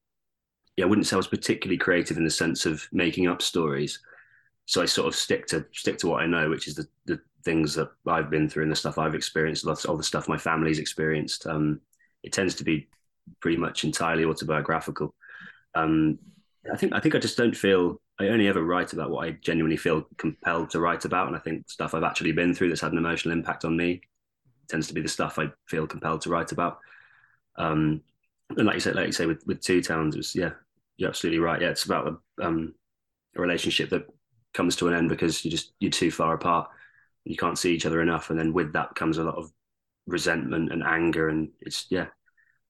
yeah, 0.77 0.85
I 0.85 0.89
wouldn't 0.89 1.07
say 1.07 1.15
I 1.15 1.19
was 1.19 1.27
particularly 1.29 1.79
creative 1.79 2.17
in 2.17 2.25
the 2.25 2.31
sense 2.31 2.67
of 2.67 2.87
making 2.93 3.29
up 3.29 3.43
stories. 3.43 4.01
So 4.67 4.83
I 4.83 4.87
sort 4.87 5.09
of 5.09 5.15
stick 5.15 5.47
to 5.49 5.67
stick 5.73 5.99
to 5.99 6.09
what 6.09 6.23
I 6.23 6.27
know, 6.27 6.49
which 6.49 6.69
is 6.69 6.75
the, 6.75 6.89
the 7.07 7.21
things 7.45 7.75
that 7.75 7.91
I've 8.07 8.31
been 8.31 8.49
through 8.49 8.63
and 8.65 8.73
the 8.73 8.77
stuff 8.77 8.99
I've 8.99 9.15
experienced, 9.15 9.67
lots 9.67 9.85
of 9.85 9.99
the 9.99 10.05
stuff 10.05 10.29
my 10.29 10.39
family's 10.39 10.79
experienced. 10.79 11.47
Um, 11.47 11.81
it 12.23 12.33
tends 12.33 12.55
to 12.57 12.65
be 12.65 12.89
pretty 13.41 13.59
much 13.59 13.85
entirely 13.85 14.25
autobiographical. 14.25 15.15
Um, 15.75 16.19
I 16.73 16.77
think 16.77 16.93
I 16.93 17.01
think 17.01 17.15
I 17.15 17.19
just 17.19 17.37
don't 17.37 17.57
feel 17.57 18.01
I 18.19 18.29
only 18.29 18.49
ever 18.49 18.63
write 18.63 18.93
about 18.93 19.11
what 19.11 19.27
I 19.27 19.33
genuinely 19.33 19.77
feel 19.77 20.07
compelled 20.17 20.71
to 20.71 20.81
write 20.81 21.05
about, 21.05 21.27
and 21.27 21.37
I 21.37 21.41
think 21.41 21.69
stuff 21.69 21.95
I've 21.95 22.05
actually 22.05 22.33
been 22.33 22.55
through 22.55 22.69
that's 22.69 22.81
had 22.81 22.93
an 22.93 22.99
emotional 22.99 23.33
impact 23.33 23.65
on 23.65 23.77
me 23.77 24.01
tends 24.69 24.87
to 24.89 24.95
be 24.95 25.03
the 25.03 25.09
stuff 25.09 25.39
I 25.39 25.51
feel 25.67 25.87
compelled 25.87 26.23
to 26.23 26.31
write 26.31 26.53
about. 26.53 26.79
Um, 27.57 28.03
and 28.57 28.67
like 28.67 28.75
you 28.75 28.81
said, 28.81 28.95
like 28.95 29.07
you 29.07 29.13
say, 29.13 29.27
with 29.27 29.47
with 29.47 29.61
Two 29.61 29.83
Towns, 29.83 30.15
it 30.15 30.19
was 30.19 30.35
yeah, 30.35 30.53
you're 30.97 31.09
absolutely 31.11 31.41
right. 31.41 31.61
Yeah, 31.61 31.71
it's 31.71 31.85
about 31.85 32.21
a, 32.41 32.47
um, 32.47 32.75
a 33.37 33.41
relationship 33.41 33.91
that 33.91 34.07
comes 34.55 34.77
to 34.77 34.89
an 34.89 34.95
end 34.95 35.09
because 35.09 35.45
you 35.45 35.51
just 35.51 35.73
you're 35.81 35.91
too 35.91 36.11
far 36.11 36.35
apart. 36.35 36.71
You 37.25 37.37
can't 37.37 37.59
see 37.59 37.75
each 37.75 37.87
other 37.87 38.03
enough, 38.03 38.31
and 38.31 38.39
then 38.39 38.53
with 38.53 38.73
that 38.75 38.95
comes 38.95 39.19
a 39.19 39.25
lot 39.25 39.37
of 39.37 39.51
resentment 40.07 40.73
and 40.73 40.83
anger, 40.83 41.29
and 41.29 41.51
it's 41.61 41.87
yeah, 41.91 42.07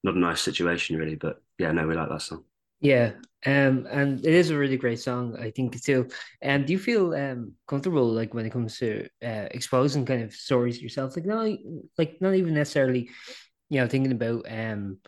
not 0.05 0.17
a 0.17 0.19
nice 0.19 0.41
situation 0.43 0.97
really. 0.97 1.17
But 1.17 1.43
yeah, 1.59 1.73
no, 1.73 1.87
we 1.87 1.95
like 1.95 2.09
that 2.09 2.23
song. 2.23 2.45
Yeah, 2.81 3.13
um, 3.47 3.87
and 3.91 4.19
it 4.25 4.35
is 4.35 4.51
a 4.51 4.59
really 4.59 4.77
great 4.77 5.01
song, 5.01 5.37
I 5.39 5.51
think 5.51 5.81
too. 5.83 6.09
And 6.43 6.63
um, 6.63 6.67
do 6.67 6.73
you 6.73 6.79
feel 6.79 7.15
um 7.15 7.55
comfortable 7.67 8.07
like 8.13 8.35
when 8.35 8.45
it 8.47 8.51
comes 8.53 8.79
to 8.79 9.09
uh, 9.23 9.49
exposing 9.51 10.05
kind 10.05 10.23
of 10.23 10.35
stories 10.35 10.83
yourself, 10.83 11.17
like 11.17 11.25
not 11.25 11.49
like 11.97 12.21
not 12.21 12.35
even 12.35 12.55
necessarily, 12.55 13.09
you 13.71 13.81
know, 13.81 13.89
thinking 13.89 14.13
about 14.13 14.45
um 14.51 14.99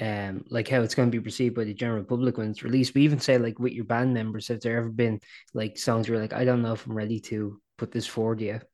um 0.00 0.44
like 0.48 0.68
how 0.68 0.80
it's 0.80 0.94
going 0.94 1.10
to 1.10 1.16
be 1.16 1.22
perceived 1.22 1.54
by 1.54 1.64
the 1.64 1.74
general 1.74 2.04
public 2.04 2.38
when 2.38 2.50
it's 2.50 2.62
released. 2.62 2.94
We 2.94 3.02
even 3.02 3.20
say 3.20 3.38
like 3.38 3.58
with 3.58 3.72
your 3.72 3.84
band 3.84 4.14
members, 4.14 4.48
have 4.48 4.60
there 4.60 4.78
ever 4.78 4.90
been 4.90 5.20
like 5.54 5.78
songs 5.78 6.08
where 6.08 6.18
like 6.18 6.32
I 6.32 6.44
don't 6.44 6.62
know 6.62 6.72
if 6.72 6.86
I'm 6.86 6.94
ready 6.94 7.20
to 7.20 7.60
put 7.76 7.92
this 7.92 8.06
forward 8.06 8.40
yet? 8.40 8.64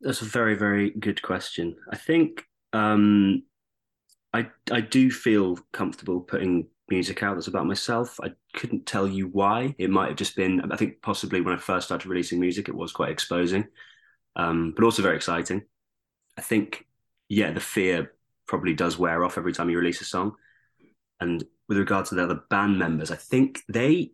That's 0.00 0.22
a 0.22 0.26
very 0.26 0.54
very 0.54 0.90
good 0.90 1.20
question. 1.22 1.76
I 1.90 1.96
think 1.96 2.44
um 2.72 3.42
I 4.32 4.48
I 4.70 4.80
do 4.80 5.10
feel 5.10 5.58
comfortable 5.72 6.20
putting 6.20 6.68
music 6.88 7.22
out 7.22 7.34
that's 7.34 7.48
about 7.48 7.66
myself. 7.66 8.18
I 8.22 8.32
couldn't 8.54 8.86
tell 8.86 9.06
you 9.06 9.28
why. 9.28 9.74
It 9.78 9.90
might 9.90 10.08
have 10.08 10.16
just 10.16 10.36
been. 10.36 10.72
I 10.72 10.76
think 10.76 11.02
possibly 11.02 11.40
when 11.40 11.54
I 11.54 11.58
first 11.58 11.86
started 11.86 12.08
releasing 12.08 12.40
music, 12.40 12.68
it 12.68 12.74
was 12.74 12.92
quite 12.92 13.10
exposing, 13.10 13.66
um, 14.36 14.72
but 14.74 14.84
also 14.84 15.02
very 15.02 15.16
exciting. 15.16 15.62
I 16.36 16.40
think 16.40 16.86
yeah, 17.28 17.52
the 17.52 17.60
fear 17.60 18.12
probably 18.48 18.74
does 18.74 18.98
wear 18.98 19.24
off 19.24 19.38
every 19.38 19.52
time 19.52 19.70
you 19.70 19.78
release 19.78 20.00
a 20.00 20.04
song. 20.04 20.32
And 21.20 21.44
with 21.68 21.78
regard 21.78 22.06
to 22.06 22.14
the 22.14 22.24
other 22.24 22.42
band 22.50 22.78
members, 22.78 23.10
I 23.10 23.16
think 23.16 23.60
they 23.68 24.12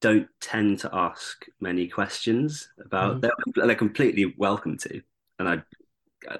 don't 0.00 0.28
tend 0.40 0.80
to 0.80 0.90
ask 0.92 1.46
many 1.60 1.88
questions 1.88 2.68
about. 2.84 3.20
Mm-hmm. 3.20 3.20
They're, 3.54 3.66
they're 3.66 3.76
completely 3.76 4.34
welcome 4.36 4.76
to, 4.78 5.00
and 5.38 5.48
I 5.48 5.62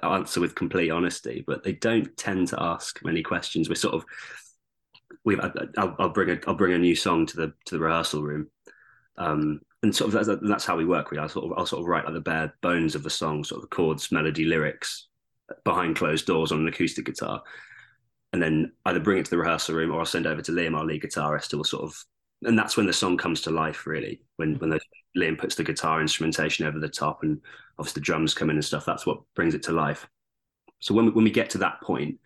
answer 0.03 0.39
with 0.39 0.55
complete 0.55 0.91
honesty, 0.91 1.43
but 1.45 1.63
they 1.63 1.73
don't 1.73 2.15
tend 2.17 2.49
to 2.49 2.61
ask 2.61 3.03
many 3.03 3.23
questions. 3.23 3.69
We're 3.69 3.75
sort 3.75 3.95
of 3.95 4.05
we 5.23 5.39
I'll, 5.39 5.95
I'll, 5.99 6.09
bring 6.09 6.29
a 6.29 6.39
I'll 6.47 6.55
bring 6.55 6.73
a 6.73 6.79
new 6.79 6.95
song 6.95 7.25
to 7.27 7.35
the 7.35 7.53
to 7.65 7.75
the 7.75 7.81
rehearsal 7.81 8.21
room, 8.23 8.49
um, 9.17 9.61
and 9.83 9.95
sort 9.95 10.13
of 10.13 10.25
that's, 10.25 10.39
that's 10.41 10.65
how 10.65 10.77
we 10.77 10.85
work. 10.85 11.11
We 11.11 11.17
I 11.17 11.27
sort 11.27 11.45
of 11.45 11.57
I'll 11.57 11.65
sort 11.65 11.81
of 11.81 11.87
write 11.87 12.05
like 12.05 12.13
the 12.13 12.21
bare 12.21 12.53
bones 12.61 12.95
of 12.95 13.03
the 13.03 13.09
song, 13.09 13.43
sort 13.43 13.63
of 13.63 13.69
the 13.69 13.75
chords, 13.75 14.11
melody, 14.11 14.45
lyrics, 14.45 15.07
behind 15.63 15.95
closed 15.95 16.25
doors 16.25 16.51
on 16.51 16.59
an 16.59 16.67
acoustic 16.67 17.05
guitar, 17.05 17.41
and 18.33 18.41
then 18.41 18.71
either 18.85 18.99
bring 18.99 19.19
it 19.19 19.25
to 19.25 19.31
the 19.31 19.37
rehearsal 19.37 19.75
room 19.75 19.91
or 19.91 19.99
I'll 19.99 20.05
send 20.05 20.27
over 20.27 20.41
to 20.41 20.51
Liam, 20.51 20.77
our 20.77 20.85
lead 20.85 21.03
guitarist, 21.03 21.51
who 21.51 21.57
will 21.57 21.63
sort 21.63 21.83
of, 21.83 21.95
and 22.43 22.57
that's 22.57 22.77
when 22.77 22.85
the 22.85 22.93
song 22.93 23.17
comes 23.17 23.41
to 23.41 23.51
life, 23.51 23.87
really. 23.87 24.21
When 24.35 24.55
when 24.59 24.69
the, 24.69 24.79
Liam 25.17 25.37
puts 25.37 25.55
the 25.55 25.63
guitar 25.63 26.01
instrumentation 26.01 26.67
over 26.67 26.79
the 26.79 26.89
top, 26.89 27.23
and 27.23 27.41
obviously 27.79 28.01
the 28.01 28.05
drums 28.05 28.33
come 28.33 28.49
in 28.49 28.57
and 28.57 28.65
stuff. 28.65 28.85
That's 28.85 29.05
what 29.05 29.21
brings 29.35 29.55
it 29.55 29.63
to 29.63 29.71
life. 29.71 30.07
So 30.79 30.93
when 30.93 31.05
we, 31.05 31.11
when 31.11 31.23
we 31.23 31.31
get 31.31 31.49
to 31.51 31.57
that 31.59 31.81
point, 31.81 32.19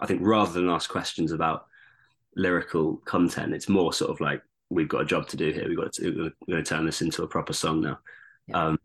I 0.00 0.06
think 0.06 0.20
rather 0.22 0.52
than 0.52 0.68
ask 0.68 0.90
questions 0.90 1.30
about 1.30 1.66
lyrical 2.34 2.96
content, 3.04 3.54
it's 3.54 3.68
more 3.68 3.92
sort 3.92 4.10
of 4.10 4.20
like 4.20 4.42
we've 4.70 4.88
got 4.88 5.02
a 5.02 5.06
job 5.06 5.28
to 5.28 5.36
do 5.36 5.52
here. 5.52 5.68
We've 5.68 5.76
got 5.76 5.92
to 5.92 6.32
we're 6.48 6.54
going 6.54 6.64
to 6.64 6.68
turn 6.68 6.86
this 6.86 7.02
into 7.02 7.22
a 7.22 7.28
proper 7.28 7.52
song 7.52 7.82
now. 7.82 7.98
Yeah. 8.48 8.64
Um, 8.64 8.78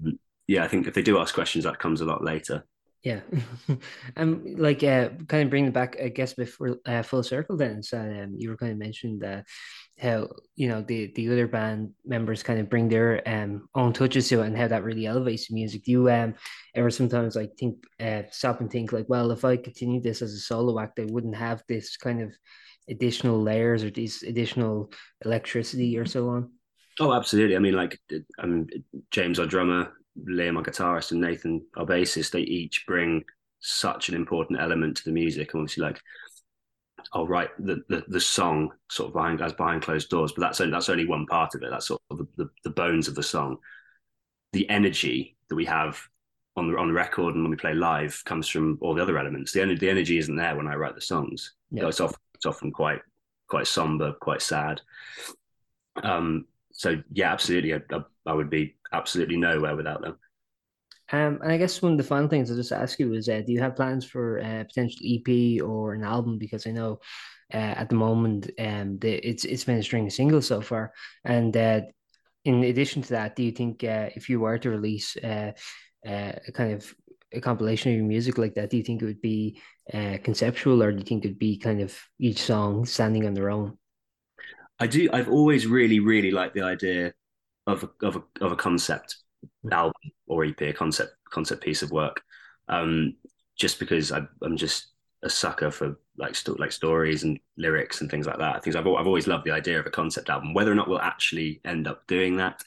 yeah, 0.48 0.64
I 0.64 0.68
think 0.68 0.88
if 0.88 0.94
they 0.94 1.02
do 1.02 1.18
ask 1.18 1.34
questions, 1.34 1.64
that 1.66 1.80
comes 1.80 2.02
a 2.02 2.06
lot 2.06 2.24
later. 2.24 2.66
Yeah, 3.04 3.22
um, 4.18 4.44
like 4.58 4.84
uh, 4.84 5.10
kind 5.28 5.44
of 5.44 5.50
bringing 5.50 5.72
back, 5.72 5.98
I 6.02 6.10
guess, 6.10 6.34
before 6.34 6.80
uh, 6.86 7.04
full 7.04 7.24
circle. 7.24 7.56
Then, 7.56 7.82
so 7.84 8.00
um, 8.00 8.36
you 8.38 8.50
were 8.50 8.58
kind 8.58 8.72
of 8.72 8.78
mentioning 8.78 9.20
that 9.20 9.46
how 10.00 10.28
you 10.56 10.68
know 10.68 10.82
the 10.82 11.12
the 11.16 11.30
other 11.32 11.48
band 11.48 11.92
members 12.06 12.44
kind 12.44 12.60
of 12.60 12.70
bring 12.70 12.90
their 12.90 13.22
um 13.28 13.68
own 13.76 13.94
touches 13.94 14.28
to 14.30 14.42
it, 14.42 14.48
and 14.48 14.58
how 14.58 14.68
that 14.68 14.84
really 14.84 15.06
elevates 15.06 15.48
the 15.48 15.54
music. 15.54 15.84
Do 15.84 15.92
you 15.92 16.10
um 16.10 16.36
ever 16.76 16.90
sometimes 16.90 17.36
like 17.36 17.52
think 17.58 17.78
uh 18.00 18.24
stop 18.32 18.62
and 18.62 18.70
think 18.70 18.92
like, 18.92 19.06
well, 19.08 19.32
if 19.32 19.46
I 19.46 19.58
continue 19.58 20.02
this 20.02 20.22
as 20.22 20.34
a 20.34 20.40
solo 20.40 20.80
act, 20.80 21.00
I 21.00 21.06
wouldn't 21.06 21.36
have 21.36 21.64
this 21.68 21.98
kind 21.98 22.22
of 22.22 22.34
additional 22.90 23.42
layers 23.42 23.84
or 23.84 23.90
these 23.90 24.24
additional 24.24 24.92
electricity 25.24 25.98
or 25.98 26.06
so 26.06 26.30
on. 26.30 26.52
Oh, 27.00 27.14
absolutely. 27.14 27.56
I 27.56 27.60
mean, 27.60 27.76
like, 27.76 28.00
I 28.40 28.46
mean, 28.46 28.68
James, 29.12 29.40
our 29.40 29.46
drummer, 29.46 29.94
Liam, 30.26 30.58
our 30.58 30.64
guitarist, 30.64 31.12
and 31.12 31.22
Nathan, 31.22 31.66
our 31.76 31.86
bassist, 31.86 32.32
they 32.32 32.42
each 32.42 32.86
bring 32.88 33.24
such 33.60 34.10
an 34.10 34.16
important 34.16 34.60
element 34.60 34.98
to 34.98 35.04
the 35.06 35.12
music. 35.12 35.54
And 35.54 35.62
obviously, 35.62 35.84
like, 35.84 36.00
I'll 37.14 37.28
write 37.28 37.50
the, 37.60 37.84
the, 37.90 38.04
the 38.08 38.20
song 38.20 38.72
sort 38.90 39.10
of 39.10 39.14
behind 39.14 39.42
as 39.42 39.54
behind 39.54 39.84
closed 39.84 40.10
doors, 40.10 40.32
but 40.32 40.42
that's 40.42 40.62
only 40.62 40.72
that's 40.72 40.90
only 40.90 41.06
one 41.06 41.26
part 41.26 41.56
of 41.56 41.64
it. 41.64 41.70
That's 41.70 41.88
sort 41.88 42.02
of 42.10 42.18
the, 42.18 42.28
the, 42.38 42.50
the 42.66 42.70
bones 42.70 43.08
of 43.08 43.16
the 43.16 43.24
song. 43.24 43.58
The 44.54 44.70
energy 44.70 45.38
that 45.50 45.56
we 45.56 45.66
have 45.66 46.02
on 46.56 46.72
the 46.72 46.78
on 46.78 46.88
the 46.88 46.94
record 46.94 47.36
and 47.36 47.44
when 47.44 47.52
we 47.52 47.58
play 47.58 47.74
live 47.74 48.22
comes 48.26 48.48
from 48.48 48.78
all 48.82 48.96
the 48.96 49.02
other 49.02 49.18
elements. 49.18 49.52
The 49.52 49.62
energy 49.62 49.80
the 49.80 49.90
energy 49.90 50.18
isn't 50.18 50.36
there 50.36 50.56
when 50.56 50.68
I 50.68 50.76
write 50.76 50.96
the 50.96 51.02
songs. 51.02 51.54
Yeah. 51.72 51.84
Know, 51.84 51.90
it's 51.90 52.02
often 52.02 52.20
it's 52.34 52.46
often 52.46 52.72
quite 52.72 53.02
quite 53.48 53.68
somber, 53.68 54.14
quite 54.14 54.42
sad. 54.42 54.82
Um, 56.04 56.46
so 56.72 57.02
yeah, 57.12 57.32
absolutely, 57.32 57.74
I, 57.74 57.80
I, 58.26 58.34
would 58.34 58.50
be 58.50 58.76
absolutely 58.94 59.38
nowhere 59.38 59.76
without 59.76 60.02
them. 60.02 60.18
Um, 61.12 61.40
and 61.42 61.52
I 61.52 61.58
guess 61.58 61.82
one 61.82 61.94
of 61.94 61.98
the 61.98 62.04
final 62.04 62.28
things 62.28 62.50
I'll 62.52 62.58
just 62.58 62.72
ask 62.72 63.00
you 63.00 63.14
is, 63.14 63.30
uh, 63.30 63.42
do 63.46 63.54
you 63.54 63.62
have 63.62 63.78
plans 63.78 64.04
for 64.04 64.40
a 64.40 64.66
potential 64.66 65.00
EP 65.06 65.62
or 65.64 65.94
an 65.94 66.04
album? 66.04 66.38
Because 66.38 66.68
I 66.68 66.72
know 66.72 67.00
uh, 67.54 67.58
at 67.58 67.90
the 67.90 67.96
moment, 67.96 68.50
um, 68.60 69.00
the, 69.00 69.14
it's 69.14 69.46
it's 69.46 69.64
been 69.64 69.78
a 69.78 69.84
string 69.84 70.06
of 70.08 70.14
singles 70.14 70.48
so 70.48 70.60
far. 70.60 70.92
And 71.24 71.56
uh, 71.56 71.82
in 72.44 72.64
addition 72.64 73.02
to 73.04 73.10
that, 73.10 73.36
do 73.36 73.44
you 73.44 73.52
think 73.52 73.84
uh, 73.84 74.10
if 74.16 74.30
you 74.30 74.42
were 74.42 74.58
to 74.58 74.70
release 74.70 75.16
uh, 75.18 75.54
uh, 76.06 76.34
a 76.46 76.52
kind 76.52 76.74
of 76.74 76.94
a 77.34 77.40
compilation 77.40 77.92
of 77.92 77.98
your 77.98 78.06
music 78.06 78.38
like 78.38 78.56
that, 78.56 78.70
do 78.70 78.78
you 78.78 78.84
think 78.84 79.02
it 79.02 79.06
would 79.06 79.22
be 79.22 79.62
uh, 79.94 80.18
conceptual, 80.24 80.84
or 80.84 80.92
do 80.92 80.98
you 80.98 81.04
think 81.04 81.24
it'd 81.24 81.40
be 81.40 81.58
kind 81.58 81.82
of 81.82 81.98
each 82.20 82.42
song 82.42 82.86
standing 82.86 83.26
on 83.26 83.34
their 83.34 83.50
own? 83.50 83.78
I 84.80 84.88
do. 84.88 85.10
I've 85.12 85.30
always 85.30 85.68
really, 85.68 86.00
really 86.00 86.32
liked 86.32 86.54
the 86.54 86.62
idea 86.62 87.14
of 87.68 87.84
a, 87.84 88.06
of 88.06 88.16
a, 88.16 88.46
of 88.46 88.52
a 88.52 88.56
concept 88.56 89.18
hmm. 89.64 89.72
album 89.72 90.12
or 90.26 90.46
EP, 90.46 90.60
a 90.62 90.74
concept 90.74 91.14
concept 91.30 91.64
piece 91.64 91.84
of 91.84 91.92
work. 91.92 92.22
Um, 92.70 93.16
just 93.58 93.80
because 93.80 94.12
I, 94.12 94.22
am 94.44 94.58
just 94.58 94.88
a 95.24 95.30
sucker 95.30 95.72
for 95.72 95.98
like 96.18 96.36
like 96.60 96.72
stories 96.72 97.24
and 97.24 97.40
lyrics 97.58 98.02
and 98.02 98.10
things 98.10 98.26
like 98.26 98.38
that. 98.38 98.64
Things 98.64 98.76
I've 98.76 98.88
I've 98.88 99.08
always 99.08 99.28
loved 99.28 99.46
the 99.46 99.52
idea 99.52 99.80
of 99.80 99.86
a 99.86 99.92
concept 99.92 100.30
album. 100.30 100.54
Whether 100.54 100.72
or 100.72 100.76
not 100.76 100.88
we'll 100.88 101.00
actually 101.00 101.62
end 101.66 101.88
up 101.88 102.06
doing 102.08 102.38
that, 102.38 102.64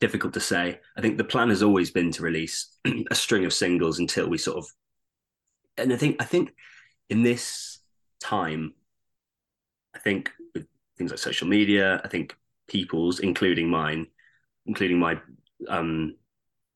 difficult 0.00 0.34
to 0.34 0.40
say. 0.40 0.80
I 0.96 1.00
think 1.00 1.18
the 1.18 1.24
plan 1.24 1.48
has 1.50 1.62
always 1.62 1.90
been 1.90 2.10
to 2.12 2.22
release 2.22 2.76
a 3.10 3.14
string 3.14 3.44
of 3.44 3.52
singles 3.52 3.98
until 3.98 4.28
we 4.28 4.38
sort 4.38 4.58
of, 4.58 4.66
and 5.76 5.92
I 5.92 5.96
think 5.96 6.16
I 6.20 6.24
think 6.24 6.52
in 7.08 7.22
this 7.22 7.78
time, 8.20 8.74
I 9.94 9.98
think 9.98 10.30
with 10.54 10.66
things 10.98 11.10
like 11.10 11.20
social 11.20 11.48
media, 11.48 12.00
I 12.04 12.08
think 12.08 12.36
people's, 12.72 13.20
including 13.20 13.68
mine, 13.68 14.06
including 14.66 14.98
my 14.98 15.20
um, 15.68 16.16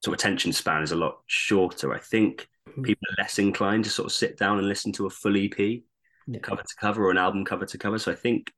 sort 0.05 0.15
of 0.15 0.21
attention 0.21 0.53
span 0.53 0.83
is 0.83 0.93
a 0.93 0.97
lot 0.97 1.21
shorter. 1.27 1.95
I 1.95 1.99
think 1.99 2.49
mm-hmm. 2.69 2.83
people 2.83 3.09
are 3.11 3.23
less 3.23 3.39
inclined 3.39 3.85
to 3.85 3.91
sort 3.91 4.07
of 4.07 4.13
sit 4.13 4.39
down 4.39 4.59
and 4.59 4.69
listen 4.69 4.93
to 4.93 5.07
a 5.07 5.11
full 5.11 5.37
EP, 5.37 5.59
yeah. 5.59 6.41
cover 6.43 6.63
to 6.63 6.75
cover, 6.79 7.07
or 7.07 7.11
an 7.11 7.19
album 7.19 7.45
cover 7.45 7.65
to 7.65 7.79
cover. 7.79 7.99
So 7.99 8.13
I 8.13 8.15
think 8.15 8.53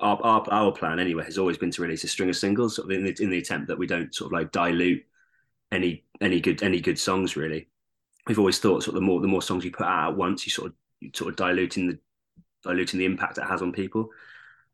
our, 0.00 0.18
our, 0.22 0.44
our 0.50 0.72
plan 0.72 0.98
anyway 0.98 1.24
has 1.24 1.36
always 1.36 1.58
been 1.58 1.70
to 1.70 1.82
release 1.82 2.04
a 2.04 2.08
string 2.08 2.30
of 2.30 2.36
singles 2.36 2.76
sort 2.76 2.90
of 2.90 2.96
in 2.96 3.04
the, 3.04 3.22
in 3.22 3.30
the 3.30 3.38
attempt 3.38 3.68
that 3.68 3.78
we 3.78 3.86
don't 3.86 4.14
sort 4.14 4.32
of 4.32 4.32
like 4.32 4.50
dilute 4.50 5.04
any 5.70 6.04
any 6.22 6.40
good 6.40 6.62
any 6.62 6.80
good 6.80 6.98
songs 6.98 7.36
really 7.36 7.68
we've 8.26 8.38
always 8.38 8.58
thought 8.58 8.82
sort 8.82 8.94
of 8.96 9.02
the 9.02 9.06
more 9.06 9.20
the 9.20 9.28
more 9.28 9.42
songs 9.42 9.62
you 9.62 9.70
put 9.70 9.86
out 9.86 10.12
at 10.12 10.16
once 10.16 10.46
you 10.46 10.50
sort 10.50 10.68
of 10.68 10.74
you 11.00 11.10
sort 11.14 11.28
of 11.28 11.36
diluting 11.36 11.88
the 11.88 11.98
diluting 12.64 12.98
the 12.98 13.04
impact 13.04 13.36
it 13.36 13.44
has 13.44 13.60
on 13.60 13.70
people 13.70 14.08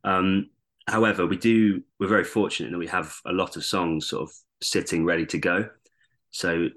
um, 0.04 0.50
however 0.88 1.26
we 1.26 1.36
do 1.36 1.82
we're 1.98 2.06
very 2.06 2.24
fortunate 2.24 2.70
that 2.70 2.78
we 2.78 2.86
have 2.86 3.16
a 3.26 3.32
lot 3.32 3.56
of 3.56 3.64
songs 3.64 4.06
sort 4.06 4.22
of 4.22 4.34
sitting 4.60 5.04
ready 5.04 5.26
to 5.26 5.38
go 5.38 5.68
so 6.30 6.68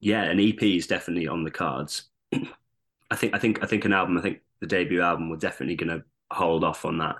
yeah 0.00 0.24
an 0.24 0.40
ep 0.40 0.62
is 0.62 0.86
definitely 0.86 1.28
on 1.28 1.44
the 1.44 1.50
cards 1.50 2.04
i 3.10 3.16
think 3.16 3.34
i 3.34 3.38
think 3.38 3.62
i 3.62 3.66
think 3.66 3.84
an 3.84 3.92
album 3.92 4.16
i 4.16 4.22
think 4.22 4.40
the 4.60 4.66
debut 4.66 5.02
album 5.02 5.28
we're 5.28 5.36
definitely 5.36 5.76
going 5.76 5.88
to 5.88 6.04
hold 6.30 6.64
off 6.64 6.84
on 6.84 6.98
that 6.98 7.16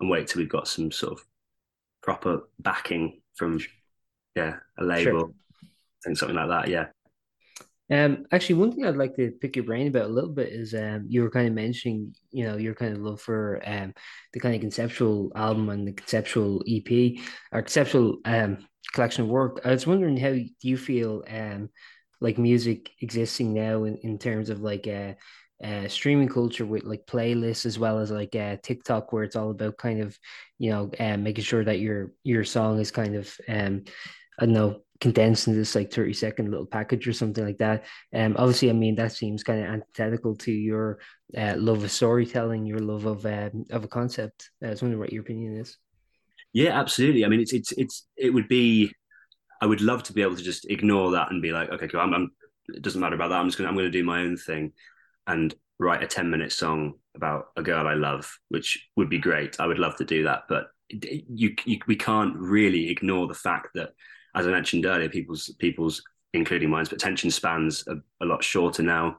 and 0.00 0.10
wait 0.10 0.26
till 0.26 0.40
we've 0.40 0.48
got 0.48 0.68
some 0.68 0.90
sort 0.90 1.12
of 1.12 1.24
proper 2.02 2.48
backing 2.60 3.20
from 3.34 3.58
yeah 4.34 4.56
a 4.78 4.84
label 4.84 5.20
sure. 5.20 5.30
and 6.04 6.16
something 6.16 6.36
like 6.36 6.48
that. 6.48 6.68
Yeah. 6.68 6.86
Um, 7.90 8.24
actually, 8.32 8.56
one 8.56 8.72
thing 8.72 8.86
I'd 8.86 8.96
like 8.96 9.14
to 9.16 9.30
pick 9.30 9.56
your 9.56 9.64
brain 9.64 9.88
about 9.88 10.06
a 10.06 10.12
little 10.12 10.30
bit 10.32 10.48
is 10.48 10.74
um, 10.74 11.04
you 11.08 11.22
were 11.22 11.30
kind 11.30 11.46
of 11.46 11.54
mentioning, 11.54 12.14
you 12.30 12.44
know, 12.44 12.56
your 12.56 12.74
kind 12.74 12.94
of 12.96 13.02
love 13.02 13.20
for 13.20 13.62
um, 13.66 13.92
the 14.32 14.40
kind 14.40 14.54
of 14.54 14.60
conceptual 14.62 15.30
album 15.34 15.68
and 15.68 15.86
the 15.86 15.92
conceptual 15.92 16.62
EP 16.66 17.18
or 17.52 17.60
conceptual 17.62 18.18
um, 18.24 18.66
collection 18.92 19.24
of 19.24 19.28
work. 19.28 19.60
I 19.64 19.70
was 19.70 19.86
wondering 19.86 20.16
how 20.16 20.34
you 20.62 20.76
feel 20.78 21.24
um, 21.28 21.68
like 22.20 22.38
music 22.38 22.90
existing 23.02 23.52
now 23.52 23.84
in, 23.84 23.98
in 23.98 24.18
terms 24.18 24.48
of 24.48 24.60
like 24.62 24.86
uh, 24.88 25.12
uh, 25.62 25.86
streaming 25.88 26.28
culture 26.28 26.64
with 26.64 26.84
like 26.84 27.04
playlists 27.06 27.66
as 27.66 27.78
well 27.78 27.98
as 27.98 28.10
like 28.10 28.34
uh, 28.34 28.56
TikTok, 28.62 29.12
where 29.12 29.24
it's 29.24 29.36
all 29.36 29.50
about 29.50 29.76
kind 29.76 30.00
of 30.00 30.18
you 30.58 30.70
know 30.70 30.90
uh, 30.98 31.18
making 31.18 31.44
sure 31.44 31.64
that 31.64 31.80
your 31.80 32.12
your 32.22 32.44
song 32.44 32.80
is 32.80 32.90
kind 32.90 33.14
of 33.14 33.34
um 33.46 33.84
I 34.38 34.46
don't 34.46 34.54
know 34.54 34.80
condensed 35.04 35.48
in 35.48 35.54
this 35.54 35.74
like 35.74 35.92
30 35.92 36.14
second 36.14 36.50
little 36.50 36.64
package 36.64 37.06
or 37.06 37.12
something 37.12 37.44
like 37.44 37.58
that. 37.58 37.84
Um, 38.14 38.36
obviously, 38.38 38.70
I 38.70 38.72
mean 38.72 38.94
that 38.94 39.12
seems 39.12 39.44
kind 39.44 39.60
of 39.60 39.66
antithetical 39.66 40.34
to 40.36 40.50
your 40.50 40.98
uh, 41.36 41.56
love 41.58 41.84
of 41.84 41.90
storytelling, 41.90 42.64
your 42.64 42.78
love 42.78 43.04
of 43.04 43.26
um, 43.26 43.66
of 43.70 43.84
a 43.84 43.88
concept. 43.88 44.48
I 44.62 44.70
was 44.70 44.80
wondering 44.80 45.00
what 45.00 45.12
your 45.12 45.20
opinion 45.20 45.58
is. 45.58 45.76
Yeah, 46.54 46.80
absolutely. 46.80 47.22
I 47.22 47.28
mean, 47.28 47.40
it's 47.40 47.52
it's 47.52 47.72
it's 47.72 48.06
it 48.16 48.30
would 48.30 48.48
be. 48.48 48.94
I 49.60 49.66
would 49.66 49.82
love 49.82 50.02
to 50.04 50.14
be 50.14 50.22
able 50.22 50.36
to 50.36 50.42
just 50.42 50.64
ignore 50.70 51.12
that 51.12 51.30
and 51.30 51.42
be 51.42 51.52
like, 51.52 51.68
okay, 51.70 51.86
cool. 51.86 52.00
I'm, 52.00 52.14
I'm 52.14 52.30
it 52.68 52.80
doesn't 52.80 53.00
matter 53.00 53.14
about 53.14 53.28
that. 53.28 53.40
I'm 53.40 53.48
just 53.48 53.58
gonna 53.58 53.68
I'm 53.68 53.76
gonna 53.76 53.90
do 53.90 54.04
my 54.04 54.22
own 54.22 54.38
thing 54.38 54.72
and 55.26 55.54
write 55.78 56.02
a 56.02 56.06
10 56.06 56.30
minute 56.30 56.52
song 56.52 56.94
about 57.14 57.48
a 57.56 57.62
girl 57.62 57.86
I 57.86 57.94
love, 57.94 58.38
which 58.48 58.88
would 58.96 59.10
be 59.10 59.18
great. 59.18 59.60
I 59.60 59.66
would 59.66 59.78
love 59.78 59.96
to 59.96 60.04
do 60.04 60.24
that. 60.24 60.44
But 60.48 60.68
you, 60.88 61.54
you 61.66 61.78
we 61.86 61.96
can't 61.96 62.36
really 62.36 62.88
ignore 62.90 63.26
the 63.26 63.34
fact 63.34 63.68
that, 63.74 63.90
as 64.34 64.46
I 64.46 64.50
mentioned 64.50 64.86
earlier, 64.86 65.08
people's 65.08 65.48
people's 65.58 66.02
including 66.32 66.68
mine's 66.68 66.88
but 66.88 66.96
attention 66.96 67.30
spans 67.30 67.86
are 67.88 68.02
a 68.20 68.24
lot 68.24 68.42
shorter 68.42 68.82
now. 68.82 69.18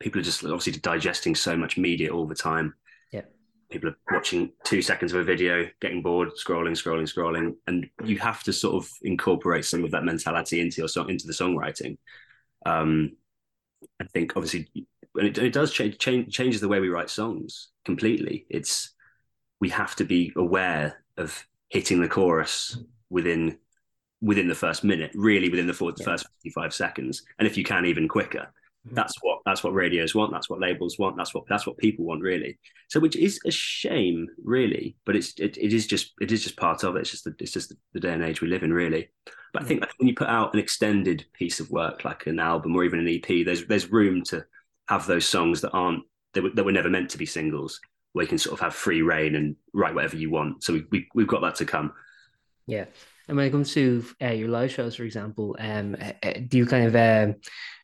People 0.00 0.20
are 0.20 0.24
just 0.24 0.44
obviously 0.44 0.72
digesting 0.74 1.34
so 1.34 1.56
much 1.56 1.76
media 1.76 2.10
all 2.10 2.26
the 2.26 2.34
time. 2.34 2.74
Yeah. 3.12 3.22
People 3.70 3.90
are 3.90 3.96
watching 4.12 4.52
two 4.64 4.80
seconds 4.80 5.12
of 5.12 5.20
a 5.20 5.24
video, 5.24 5.68
getting 5.80 6.02
bored, 6.02 6.30
scrolling, 6.42 6.72
scrolling, 6.72 7.12
scrolling, 7.12 7.56
and 7.66 7.88
you 8.04 8.18
have 8.18 8.44
to 8.44 8.52
sort 8.52 8.76
of 8.76 8.88
incorporate 9.02 9.64
some 9.64 9.84
of 9.84 9.90
that 9.90 10.04
mentality 10.04 10.60
into 10.60 10.80
your 10.80 10.88
song, 10.88 11.10
into 11.10 11.26
the 11.26 11.32
songwriting. 11.32 11.98
Um, 12.64 13.16
I 14.00 14.04
think 14.04 14.36
obviously, 14.36 14.68
and 15.16 15.26
it, 15.26 15.38
it 15.38 15.52
does 15.52 15.72
change, 15.72 15.98
change 15.98 16.32
changes 16.32 16.60
the 16.60 16.68
way 16.68 16.78
we 16.78 16.88
write 16.88 17.10
songs 17.10 17.70
completely. 17.84 18.46
It's 18.48 18.94
we 19.60 19.70
have 19.70 19.96
to 19.96 20.04
be 20.04 20.32
aware 20.36 21.02
of 21.16 21.44
hitting 21.68 22.00
the 22.00 22.08
chorus 22.08 22.78
within 23.10 23.58
within 24.20 24.48
the 24.48 24.54
first 24.54 24.84
minute, 24.84 25.10
really 25.14 25.48
within 25.48 25.66
the, 25.66 25.94
yeah. 25.98 26.04
first 26.04 26.26
55 26.42 26.74
seconds. 26.74 27.22
And 27.38 27.46
if 27.46 27.56
you 27.56 27.64
can, 27.64 27.86
even 27.86 28.08
quicker. 28.08 28.52
Mm-hmm. 28.86 28.94
That's 28.94 29.14
what 29.20 29.40
that's 29.44 29.64
what 29.64 29.74
radios 29.74 30.14
want. 30.14 30.32
That's 30.32 30.48
what 30.48 30.60
labels 30.60 30.98
want. 30.98 31.16
That's 31.16 31.34
what 31.34 31.44
that's 31.48 31.66
what 31.66 31.76
people 31.78 32.04
want, 32.04 32.22
really. 32.22 32.58
So, 32.88 33.00
which 33.00 33.16
is 33.16 33.40
a 33.44 33.50
shame, 33.50 34.28
really. 34.42 34.96
But 35.04 35.16
it's 35.16 35.34
it, 35.38 35.56
it 35.58 35.72
is 35.72 35.86
just 35.86 36.12
it 36.20 36.30
is 36.32 36.42
just 36.42 36.56
part 36.56 36.84
of 36.84 36.96
it. 36.96 37.00
It's 37.00 37.10
just 37.10 37.24
the, 37.24 37.34
it's 37.40 37.52
just 37.52 37.74
the 37.92 38.00
day 38.00 38.12
and 38.12 38.24
age 38.24 38.40
we 38.40 38.48
live 38.48 38.62
in, 38.62 38.72
really. 38.72 39.10
But 39.52 39.62
I 39.62 39.64
think 39.66 39.84
when 39.98 40.08
you 40.08 40.14
put 40.14 40.28
out 40.28 40.54
an 40.54 40.60
extended 40.60 41.24
piece 41.32 41.58
of 41.58 41.70
work 41.70 42.04
like 42.04 42.26
an 42.26 42.38
album 42.38 42.76
or 42.76 42.84
even 42.84 43.00
an 43.00 43.08
EP, 43.08 43.44
there's 43.44 43.66
there's 43.66 43.90
room 43.90 44.22
to 44.24 44.44
have 44.88 45.06
those 45.06 45.26
songs 45.26 45.60
that 45.62 45.72
aren't 45.72 46.04
that 46.34 46.42
were, 46.42 46.50
that 46.50 46.64
were 46.64 46.72
never 46.72 46.90
meant 46.90 47.10
to 47.10 47.18
be 47.18 47.26
singles, 47.26 47.80
where 48.12 48.22
you 48.24 48.28
can 48.28 48.38
sort 48.38 48.54
of 48.54 48.60
have 48.60 48.74
free 48.74 49.02
reign 49.02 49.34
and 49.34 49.56
write 49.74 49.94
whatever 49.94 50.16
you 50.16 50.30
want. 50.30 50.62
So 50.62 50.74
we, 50.74 50.84
we 50.90 51.08
we've 51.14 51.28
got 51.28 51.42
that 51.42 51.56
to 51.56 51.64
come. 51.66 51.92
Yeah. 52.66 52.84
And 53.28 53.36
when 53.36 53.46
it 53.46 53.50
comes 53.50 53.74
to 53.74 54.04
uh, 54.22 54.28
your 54.28 54.48
live 54.48 54.72
shows, 54.72 54.96
for 54.96 55.04
example, 55.04 55.54
um, 55.58 55.96
uh, 56.00 56.12
uh 56.22 56.32
do 56.48 56.56
you 56.58 56.66
kind 56.66 56.86
of 56.86 56.96
uh, 56.96 57.34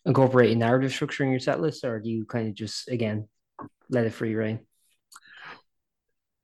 incorporate 0.06 0.52
a 0.52 0.54
narrative 0.54 0.92
structure 0.92 1.22
in 1.22 1.30
your 1.30 1.40
set 1.40 1.60
list, 1.60 1.84
or 1.84 2.00
do 2.00 2.10
you 2.10 2.24
kind 2.24 2.48
of 2.48 2.54
just 2.54 2.88
again 2.88 3.28
let 3.90 4.06
it 4.06 4.14
free 4.14 4.34
reign? 4.34 4.60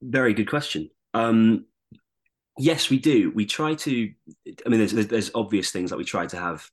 Very 0.02 0.34
good 0.34 0.48
question. 0.48 0.90
Um, 1.14 1.66
yes, 2.58 2.90
we 2.90 2.98
do. 2.98 3.30
We 3.34 3.46
try 3.46 3.74
to. 3.74 4.10
I 4.66 4.68
mean, 4.68 4.78
there's, 4.78 5.06
there's 5.08 5.30
obvious 5.34 5.70
things 5.70 5.90
that 5.90 5.96
we 5.96 6.04
try 6.04 6.26
to 6.26 6.36
have. 6.36 6.68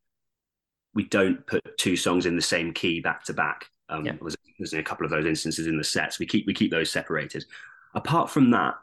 We 0.93 1.05
don't 1.05 1.45
put 1.47 1.77
two 1.77 1.95
songs 1.95 2.25
in 2.25 2.35
the 2.35 2.41
same 2.41 2.73
key 2.73 2.99
back 2.99 3.23
to 3.25 3.33
back. 3.33 3.65
Um, 3.89 4.05
yeah. 4.05 4.13
There's, 4.19 4.35
there's 4.59 4.73
a 4.73 4.83
couple 4.83 5.05
of 5.05 5.11
those 5.11 5.25
instances 5.25 5.67
in 5.67 5.77
the 5.77 5.83
sets. 5.83 6.19
We 6.19 6.25
keep 6.25 6.45
we 6.45 6.53
keep 6.53 6.71
those 6.71 6.91
separated. 6.91 7.45
Apart 7.95 8.29
from 8.29 8.51
that, 8.51 8.75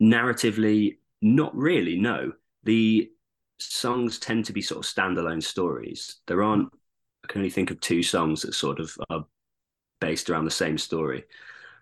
narratively, 0.00 0.98
not 1.22 1.56
really. 1.56 1.98
No, 1.98 2.32
the 2.66 3.10
songs 3.58 4.18
tend 4.18 4.44
to 4.44 4.52
be 4.52 4.60
sort 4.60 4.84
of 4.84 4.92
standalone 4.92 5.42
stories. 5.42 6.16
There 6.26 6.42
aren't. 6.42 6.68
I 7.24 7.28
can 7.28 7.40
only 7.40 7.50
think 7.50 7.70
of 7.70 7.80
two 7.80 8.02
songs 8.02 8.42
that 8.42 8.54
sort 8.54 8.78
of 8.78 8.96
are 9.08 9.24
based 10.00 10.28
around 10.28 10.44
the 10.44 10.50
same 10.50 10.76
story, 10.76 11.24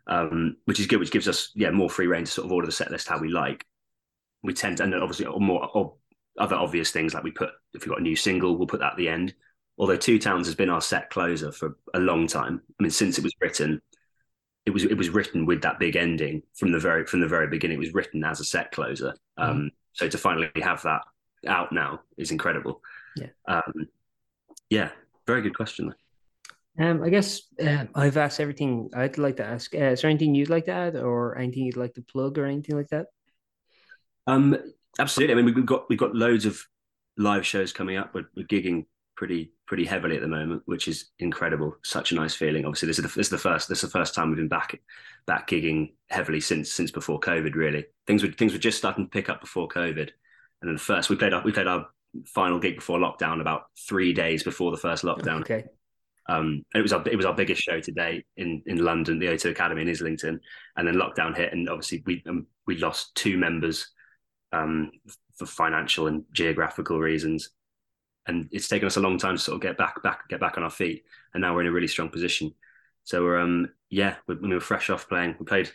um, 0.07 0.57
which 0.67 0.79
is 0.79 0.87
good. 0.87 1.00
Which 1.00 1.11
gives 1.11 1.26
us 1.26 1.50
yeah 1.55 1.71
more 1.71 1.91
free 1.91 2.07
reign 2.07 2.25
to 2.25 2.31
sort 2.31 2.47
of 2.47 2.53
order 2.53 2.67
the 2.67 2.73
set 2.73 2.91
list 2.91 3.09
how 3.09 3.19
we 3.19 3.29
like. 3.29 3.67
We 4.43 4.53
tend 4.53 4.76
to, 4.76 4.85
and 4.85 4.95
obviously 4.95 5.26
more 5.26 5.69
or 5.75 5.95
other 6.38 6.57
obvious 6.57 6.91
things 6.91 7.14
like 7.14 7.25
we 7.25 7.31
put 7.31 7.50
if 7.73 7.83
we've 7.83 7.91
got 7.91 8.00
a 8.00 8.03
new 8.03 8.17
single, 8.17 8.57
we'll 8.57 8.67
put 8.67 8.81
that 8.81 8.93
at 8.93 8.99
the 8.99 9.09
end. 9.09 9.35
Although 9.79 9.97
Two 9.97 10.19
Towns 10.19 10.47
has 10.47 10.55
been 10.55 10.71
our 10.71 10.81
set 10.81 11.11
closer 11.11 11.50
for 11.50 11.76
a 11.95 11.99
long 11.99 12.26
time. 12.29 12.61
I 12.79 12.83
mean, 12.83 12.91
since 12.91 13.19
it 13.19 13.25
was 13.25 13.35
written, 13.41 13.81
it 14.67 14.71
was 14.71 14.85
it 14.85 14.99
was 14.99 15.09
written 15.09 15.47
with 15.47 15.62
that 15.62 15.79
big 15.79 15.97
ending 15.97 16.43
from 16.55 16.73
the 16.73 16.79
very 16.79 17.07
from 17.07 17.21
the 17.21 17.29
very 17.29 17.49
beginning. 17.49 17.76
It 17.76 17.81
was 17.87 17.95
written 17.95 18.23
as 18.23 18.41
a 18.41 18.45
set 18.45 18.71
closer. 18.71 19.14
Um, 19.37 19.57
mm. 19.57 19.69
So 19.95 20.09
to 20.09 20.19
finally 20.19 20.51
have 20.57 20.83
that 20.83 21.03
out 21.47 21.73
now 21.73 22.01
is 22.17 22.31
incredible. 22.31 22.83
Yeah. 23.17 23.29
Um, 23.49 23.89
yeah. 24.71 24.91
Very 25.27 25.43
good 25.43 25.57
question. 25.57 25.95
Um, 26.79 27.03
I 27.03 27.09
guess 27.09 27.43
uh, 27.65 27.85
I've 27.95 28.17
asked 28.17 28.41
everything 28.41 28.91
I'd 28.95 29.17
like 29.17 29.37
to 29.37 29.45
ask. 29.45 29.75
Uh, 29.75 29.93
is 29.93 30.03
there 30.03 30.11
anything 30.11 30.35
you'd 30.35 30.51
like 30.51 30.65
to 30.67 30.73
add, 30.73 30.97
or 30.97 31.39
anything 31.39 31.65
you'd 31.65 31.77
like 31.77 31.95
to 31.95 32.03
plug, 32.03 32.37
or 32.37 32.47
anything 32.47 32.77
like 32.77 32.89
that? 32.89 33.07
Um, 34.27 34.57
absolutely. 34.99 35.35
I 35.35 35.37
mean, 35.37 35.55
we've 35.55 35.65
got 35.65 35.89
we've 35.89 35.99
got 35.99 36.15
loads 36.15 36.47
of 36.47 36.61
live 37.17 37.47
shows 37.47 37.73
coming 37.73 37.97
up. 37.97 38.13
We're, 38.13 38.29
we're 38.37 38.47
gigging 38.47 38.87
pretty 39.17 39.53
pretty 39.66 39.85
heavily 39.85 40.16
at 40.16 40.23
the 40.23 40.28
moment, 40.28 40.62
which 40.66 40.88
is 40.88 41.11
incredible. 41.18 41.76
Such 41.83 42.12
a 42.12 42.14
nice 42.14 42.35
feeling. 42.35 42.64
Obviously, 42.64 42.87
this 42.87 42.99
is 42.99 43.04
the, 43.04 43.09
this 43.09 43.26
is 43.26 43.30
the 43.30 43.38
first 43.38 43.68
this 43.68 43.83
is 43.83 43.90
the 43.90 43.99
first 43.99 44.14
time 44.14 44.28
we've 44.28 44.37
been 44.37 44.49
back 44.49 44.78
back 45.26 45.49
gigging 45.49 45.92
heavily 46.11 46.40
since 46.40 46.73
since 46.73 46.90
before 46.90 47.21
COVID. 47.21 47.54
Really, 47.54 47.87
things 48.06 48.23
were 48.23 48.30
things 48.30 48.52
were 48.52 48.59
just 48.59 48.78
starting 48.78 49.04
to 49.04 49.11
pick 49.11 49.28
up 49.28 49.40
before 49.40 49.68
COVID, 49.68 50.11
and 50.62 50.71
then 50.71 50.78
first 50.78 51.09
we 51.11 51.16
played 51.16 51.33
our 51.33 51.42
we 51.42 51.52
played 51.52 51.66
our 51.66 51.87
final 52.26 52.59
gig 52.59 52.76
before 52.76 52.99
lockdown 52.99 53.40
about 53.40 53.64
three 53.88 54.12
days 54.12 54.42
before 54.42 54.71
the 54.71 54.76
first 54.76 55.04
lockdown. 55.04 55.40
Okay. 55.40 55.64
Um, 56.26 56.64
and 56.73 56.80
it 56.80 56.83
was 56.83 56.92
our 56.92 57.06
it 57.09 57.16
was 57.16 57.26
our 57.26 57.35
biggest 57.35 57.62
show 57.62 57.80
to 57.80 57.92
date 57.92 58.26
in 58.37 58.62
in 58.66 58.78
London, 58.78 59.18
the 59.18 59.26
O2 59.26 59.50
Academy 59.50 59.83
in 59.83 59.88
Islington, 59.88 60.40
and 60.76 60.87
then 60.87 60.94
lockdown 60.94 61.37
hit, 61.37 61.52
and 61.52 61.68
obviously 61.68 62.02
we 62.06 62.23
um, 62.26 62.47
we 62.66 62.78
lost 62.78 63.14
two 63.14 63.37
members 63.37 63.89
um, 64.52 64.91
for 65.36 65.47
financial 65.47 66.06
and 66.06 66.25
geographical 66.32 66.99
reasons 66.99 67.50
and 68.26 68.49
it's 68.52 68.69
taken 68.69 68.87
us 68.87 68.97
a 68.97 69.00
long 69.00 69.19
time 69.19 69.37
to 69.37 69.43
sort 69.43 69.56
of 69.56 69.63
get 69.63 69.76
back, 69.76 70.02
back, 70.02 70.28
get 70.28 70.41
back 70.41 70.56
on 70.56 70.65
our 70.65 70.71
feet, 70.71 71.04
and 71.32 71.41
now 71.43 71.54
we're 71.54 71.63
in 71.63 71.67
a 71.67 71.73
really 71.73 71.89
strong 71.89 72.08
position. 72.08 72.54
So 73.04 73.23
we're, 73.23 73.39
um, 73.39 73.69
yeah, 73.91 74.17
we're, 74.26 74.41
we 74.41 74.49
were 74.49 74.60
fresh 74.60 74.91
off 74.91 75.08
playing. 75.08 75.37
We 75.39 75.45
played 75.45 75.71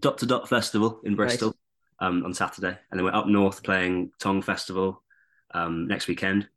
Dot 0.00 0.18
to 0.18 0.26
Dot 0.26 0.48
Festival 0.48 1.00
in 1.04 1.14
Bristol 1.14 1.54
right. 2.00 2.06
um, 2.06 2.24
on 2.24 2.34
Saturday, 2.34 2.78
and 2.90 2.98
then 2.98 3.04
we're 3.04 3.14
up 3.14 3.26
north 3.26 3.62
playing 3.62 4.12
Tong 4.18 4.40
Festival 4.42 5.02
um, 5.52 5.86
next 5.86 6.08
weekend, 6.08 6.48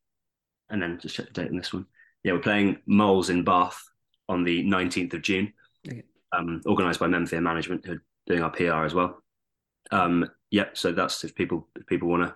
and 0.70 0.82
then 0.82 1.00
just 1.00 1.16
check 1.16 1.28
the 1.28 1.34
date 1.34 1.50
on 1.50 1.58
this 1.58 1.74
one. 1.74 1.86
Yeah, 2.24 2.34
we're 2.34 2.40
playing 2.40 2.80
Moles 2.86 3.30
in 3.30 3.44
Bath 3.44 3.82
on 4.30 4.44
the 4.44 4.64
19th 4.64 5.14
of 5.14 5.22
June, 5.22 5.54
okay. 5.88 6.04
um, 6.32 6.62
organised 6.66 7.00
by 7.00 7.08
Memphis 7.08 7.40
Management, 7.40 7.86
who 7.86 7.94
are 7.94 8.04
doing 8.26 8.44
our 8.44 8.50
PR 8.50 8.86
as 8.86 8.94
well. 8.94 9.22
Um, 9.92 10.30
yeah, 10.52 10.66
so 10.74 10.92
that's 10.92 11.24
if 11.24 11.36
people 11.36 11.68
if 11.78 11.86
people 11.86 12.08
want 12.08 12.24
to 12.24 12.36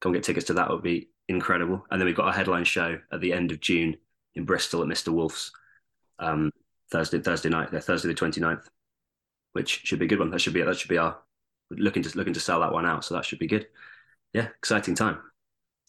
come 0.00 0.12
get 0.12 0.22
tickets 0.22 0.46
to 0.46 0.54
that, 0.54 0.70
would 0.70 0.82
be 0.82 1.10
incredible. 1.30 1.84
And 1.90 2.00
then 2.00 2.06
we've 2.06 2.16
got 2.16 2.28
a 2.28 2.36
headline 2.36 2.64
show 2.64 2.98
at 3.12 3.20
the 3.20 3.32
end 3.32 3.52
of 3.52 3.60
June 3.60 3.96
in 4.34 4.44
Bristol 4.44 4.82
at 4.82 4.88
Mr. 4.88 5.08
Wolf's 5.08 5.52
um, 6.18 6.50
Thursday 6.90 7.20
Thursday 7.20 7.48
night, 7.48 7.72
uh, 7.72 7.80
Thursday 7.80 8.08
the 8.08 8.14
29th, 8.14 8.64
which 9.52 9.82
should 9.84 9.98
be 9.98 10.04
a 10.06 10.08
good 10.08 10.18
one. 10.18 10.30
That 10.30 10.40
should 10.40 10.54
be 10.54 10.62
that 10.62 10.76
should 10.76 10.90
be 10.90 10.98
our 10.98 11.18
looking 11.70 12.02
to 12.02 12.16
looking 12.16 12.34
to 12.34 12.40
sell 12.40 12.60
that 12.60 12.72
one 12.72 12.86
out. 12.86 13.04
So 13.04 13.14
that 13.14 13.24
should 13.24 13.38
be 13.38 13.46
good. 13.46 13.66
Yeah, 14.32 14.48
exciting 14.58 14.94
time. 14.94 15.18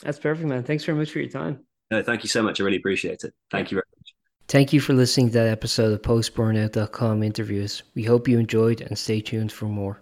That's 0.04 0.20
perfect, 0.20 0.48
man. 0.48 0.64
Thanks 0.64 0.84
very 0.84 0.98
much 0.98 1.12
for 1.12 1.20
your 1.20 1.30
time. 1.30 1.60
No, 1.92 2.02
thank 2.02 2.24
you 2.24 2.30
so 2.30 2.42
much. 2.42 2.60
I 2.60 2.64
really 2.64 2.78
appreciate 2.78 3.24
it. 3.24 3.34
Thank 3.52 3.68
yeah. 3.68 3.72
you 3.72 3.76
very 3.76 3.86
much. 3.98 4.14
Thank 4.48 4.74
you 4.74 4.80
for 4.80 4.94
listening 4.94 5.28
to 5.28 5.34
that 5.34 5.48
episode 5.48 5.94
of 5.94 6.02
postburnout.com 6.02 7.24
interviews. 7.24 7.84
We 7.96 8.04
hope 8.04 8.28
you 8.28 8.40
enjoyed 8.40 8.82
and 8.82 8.98
stay 8.98 9.22
tuned 9.22 9.52
for 9.52 9.66
more. 9.66 10.02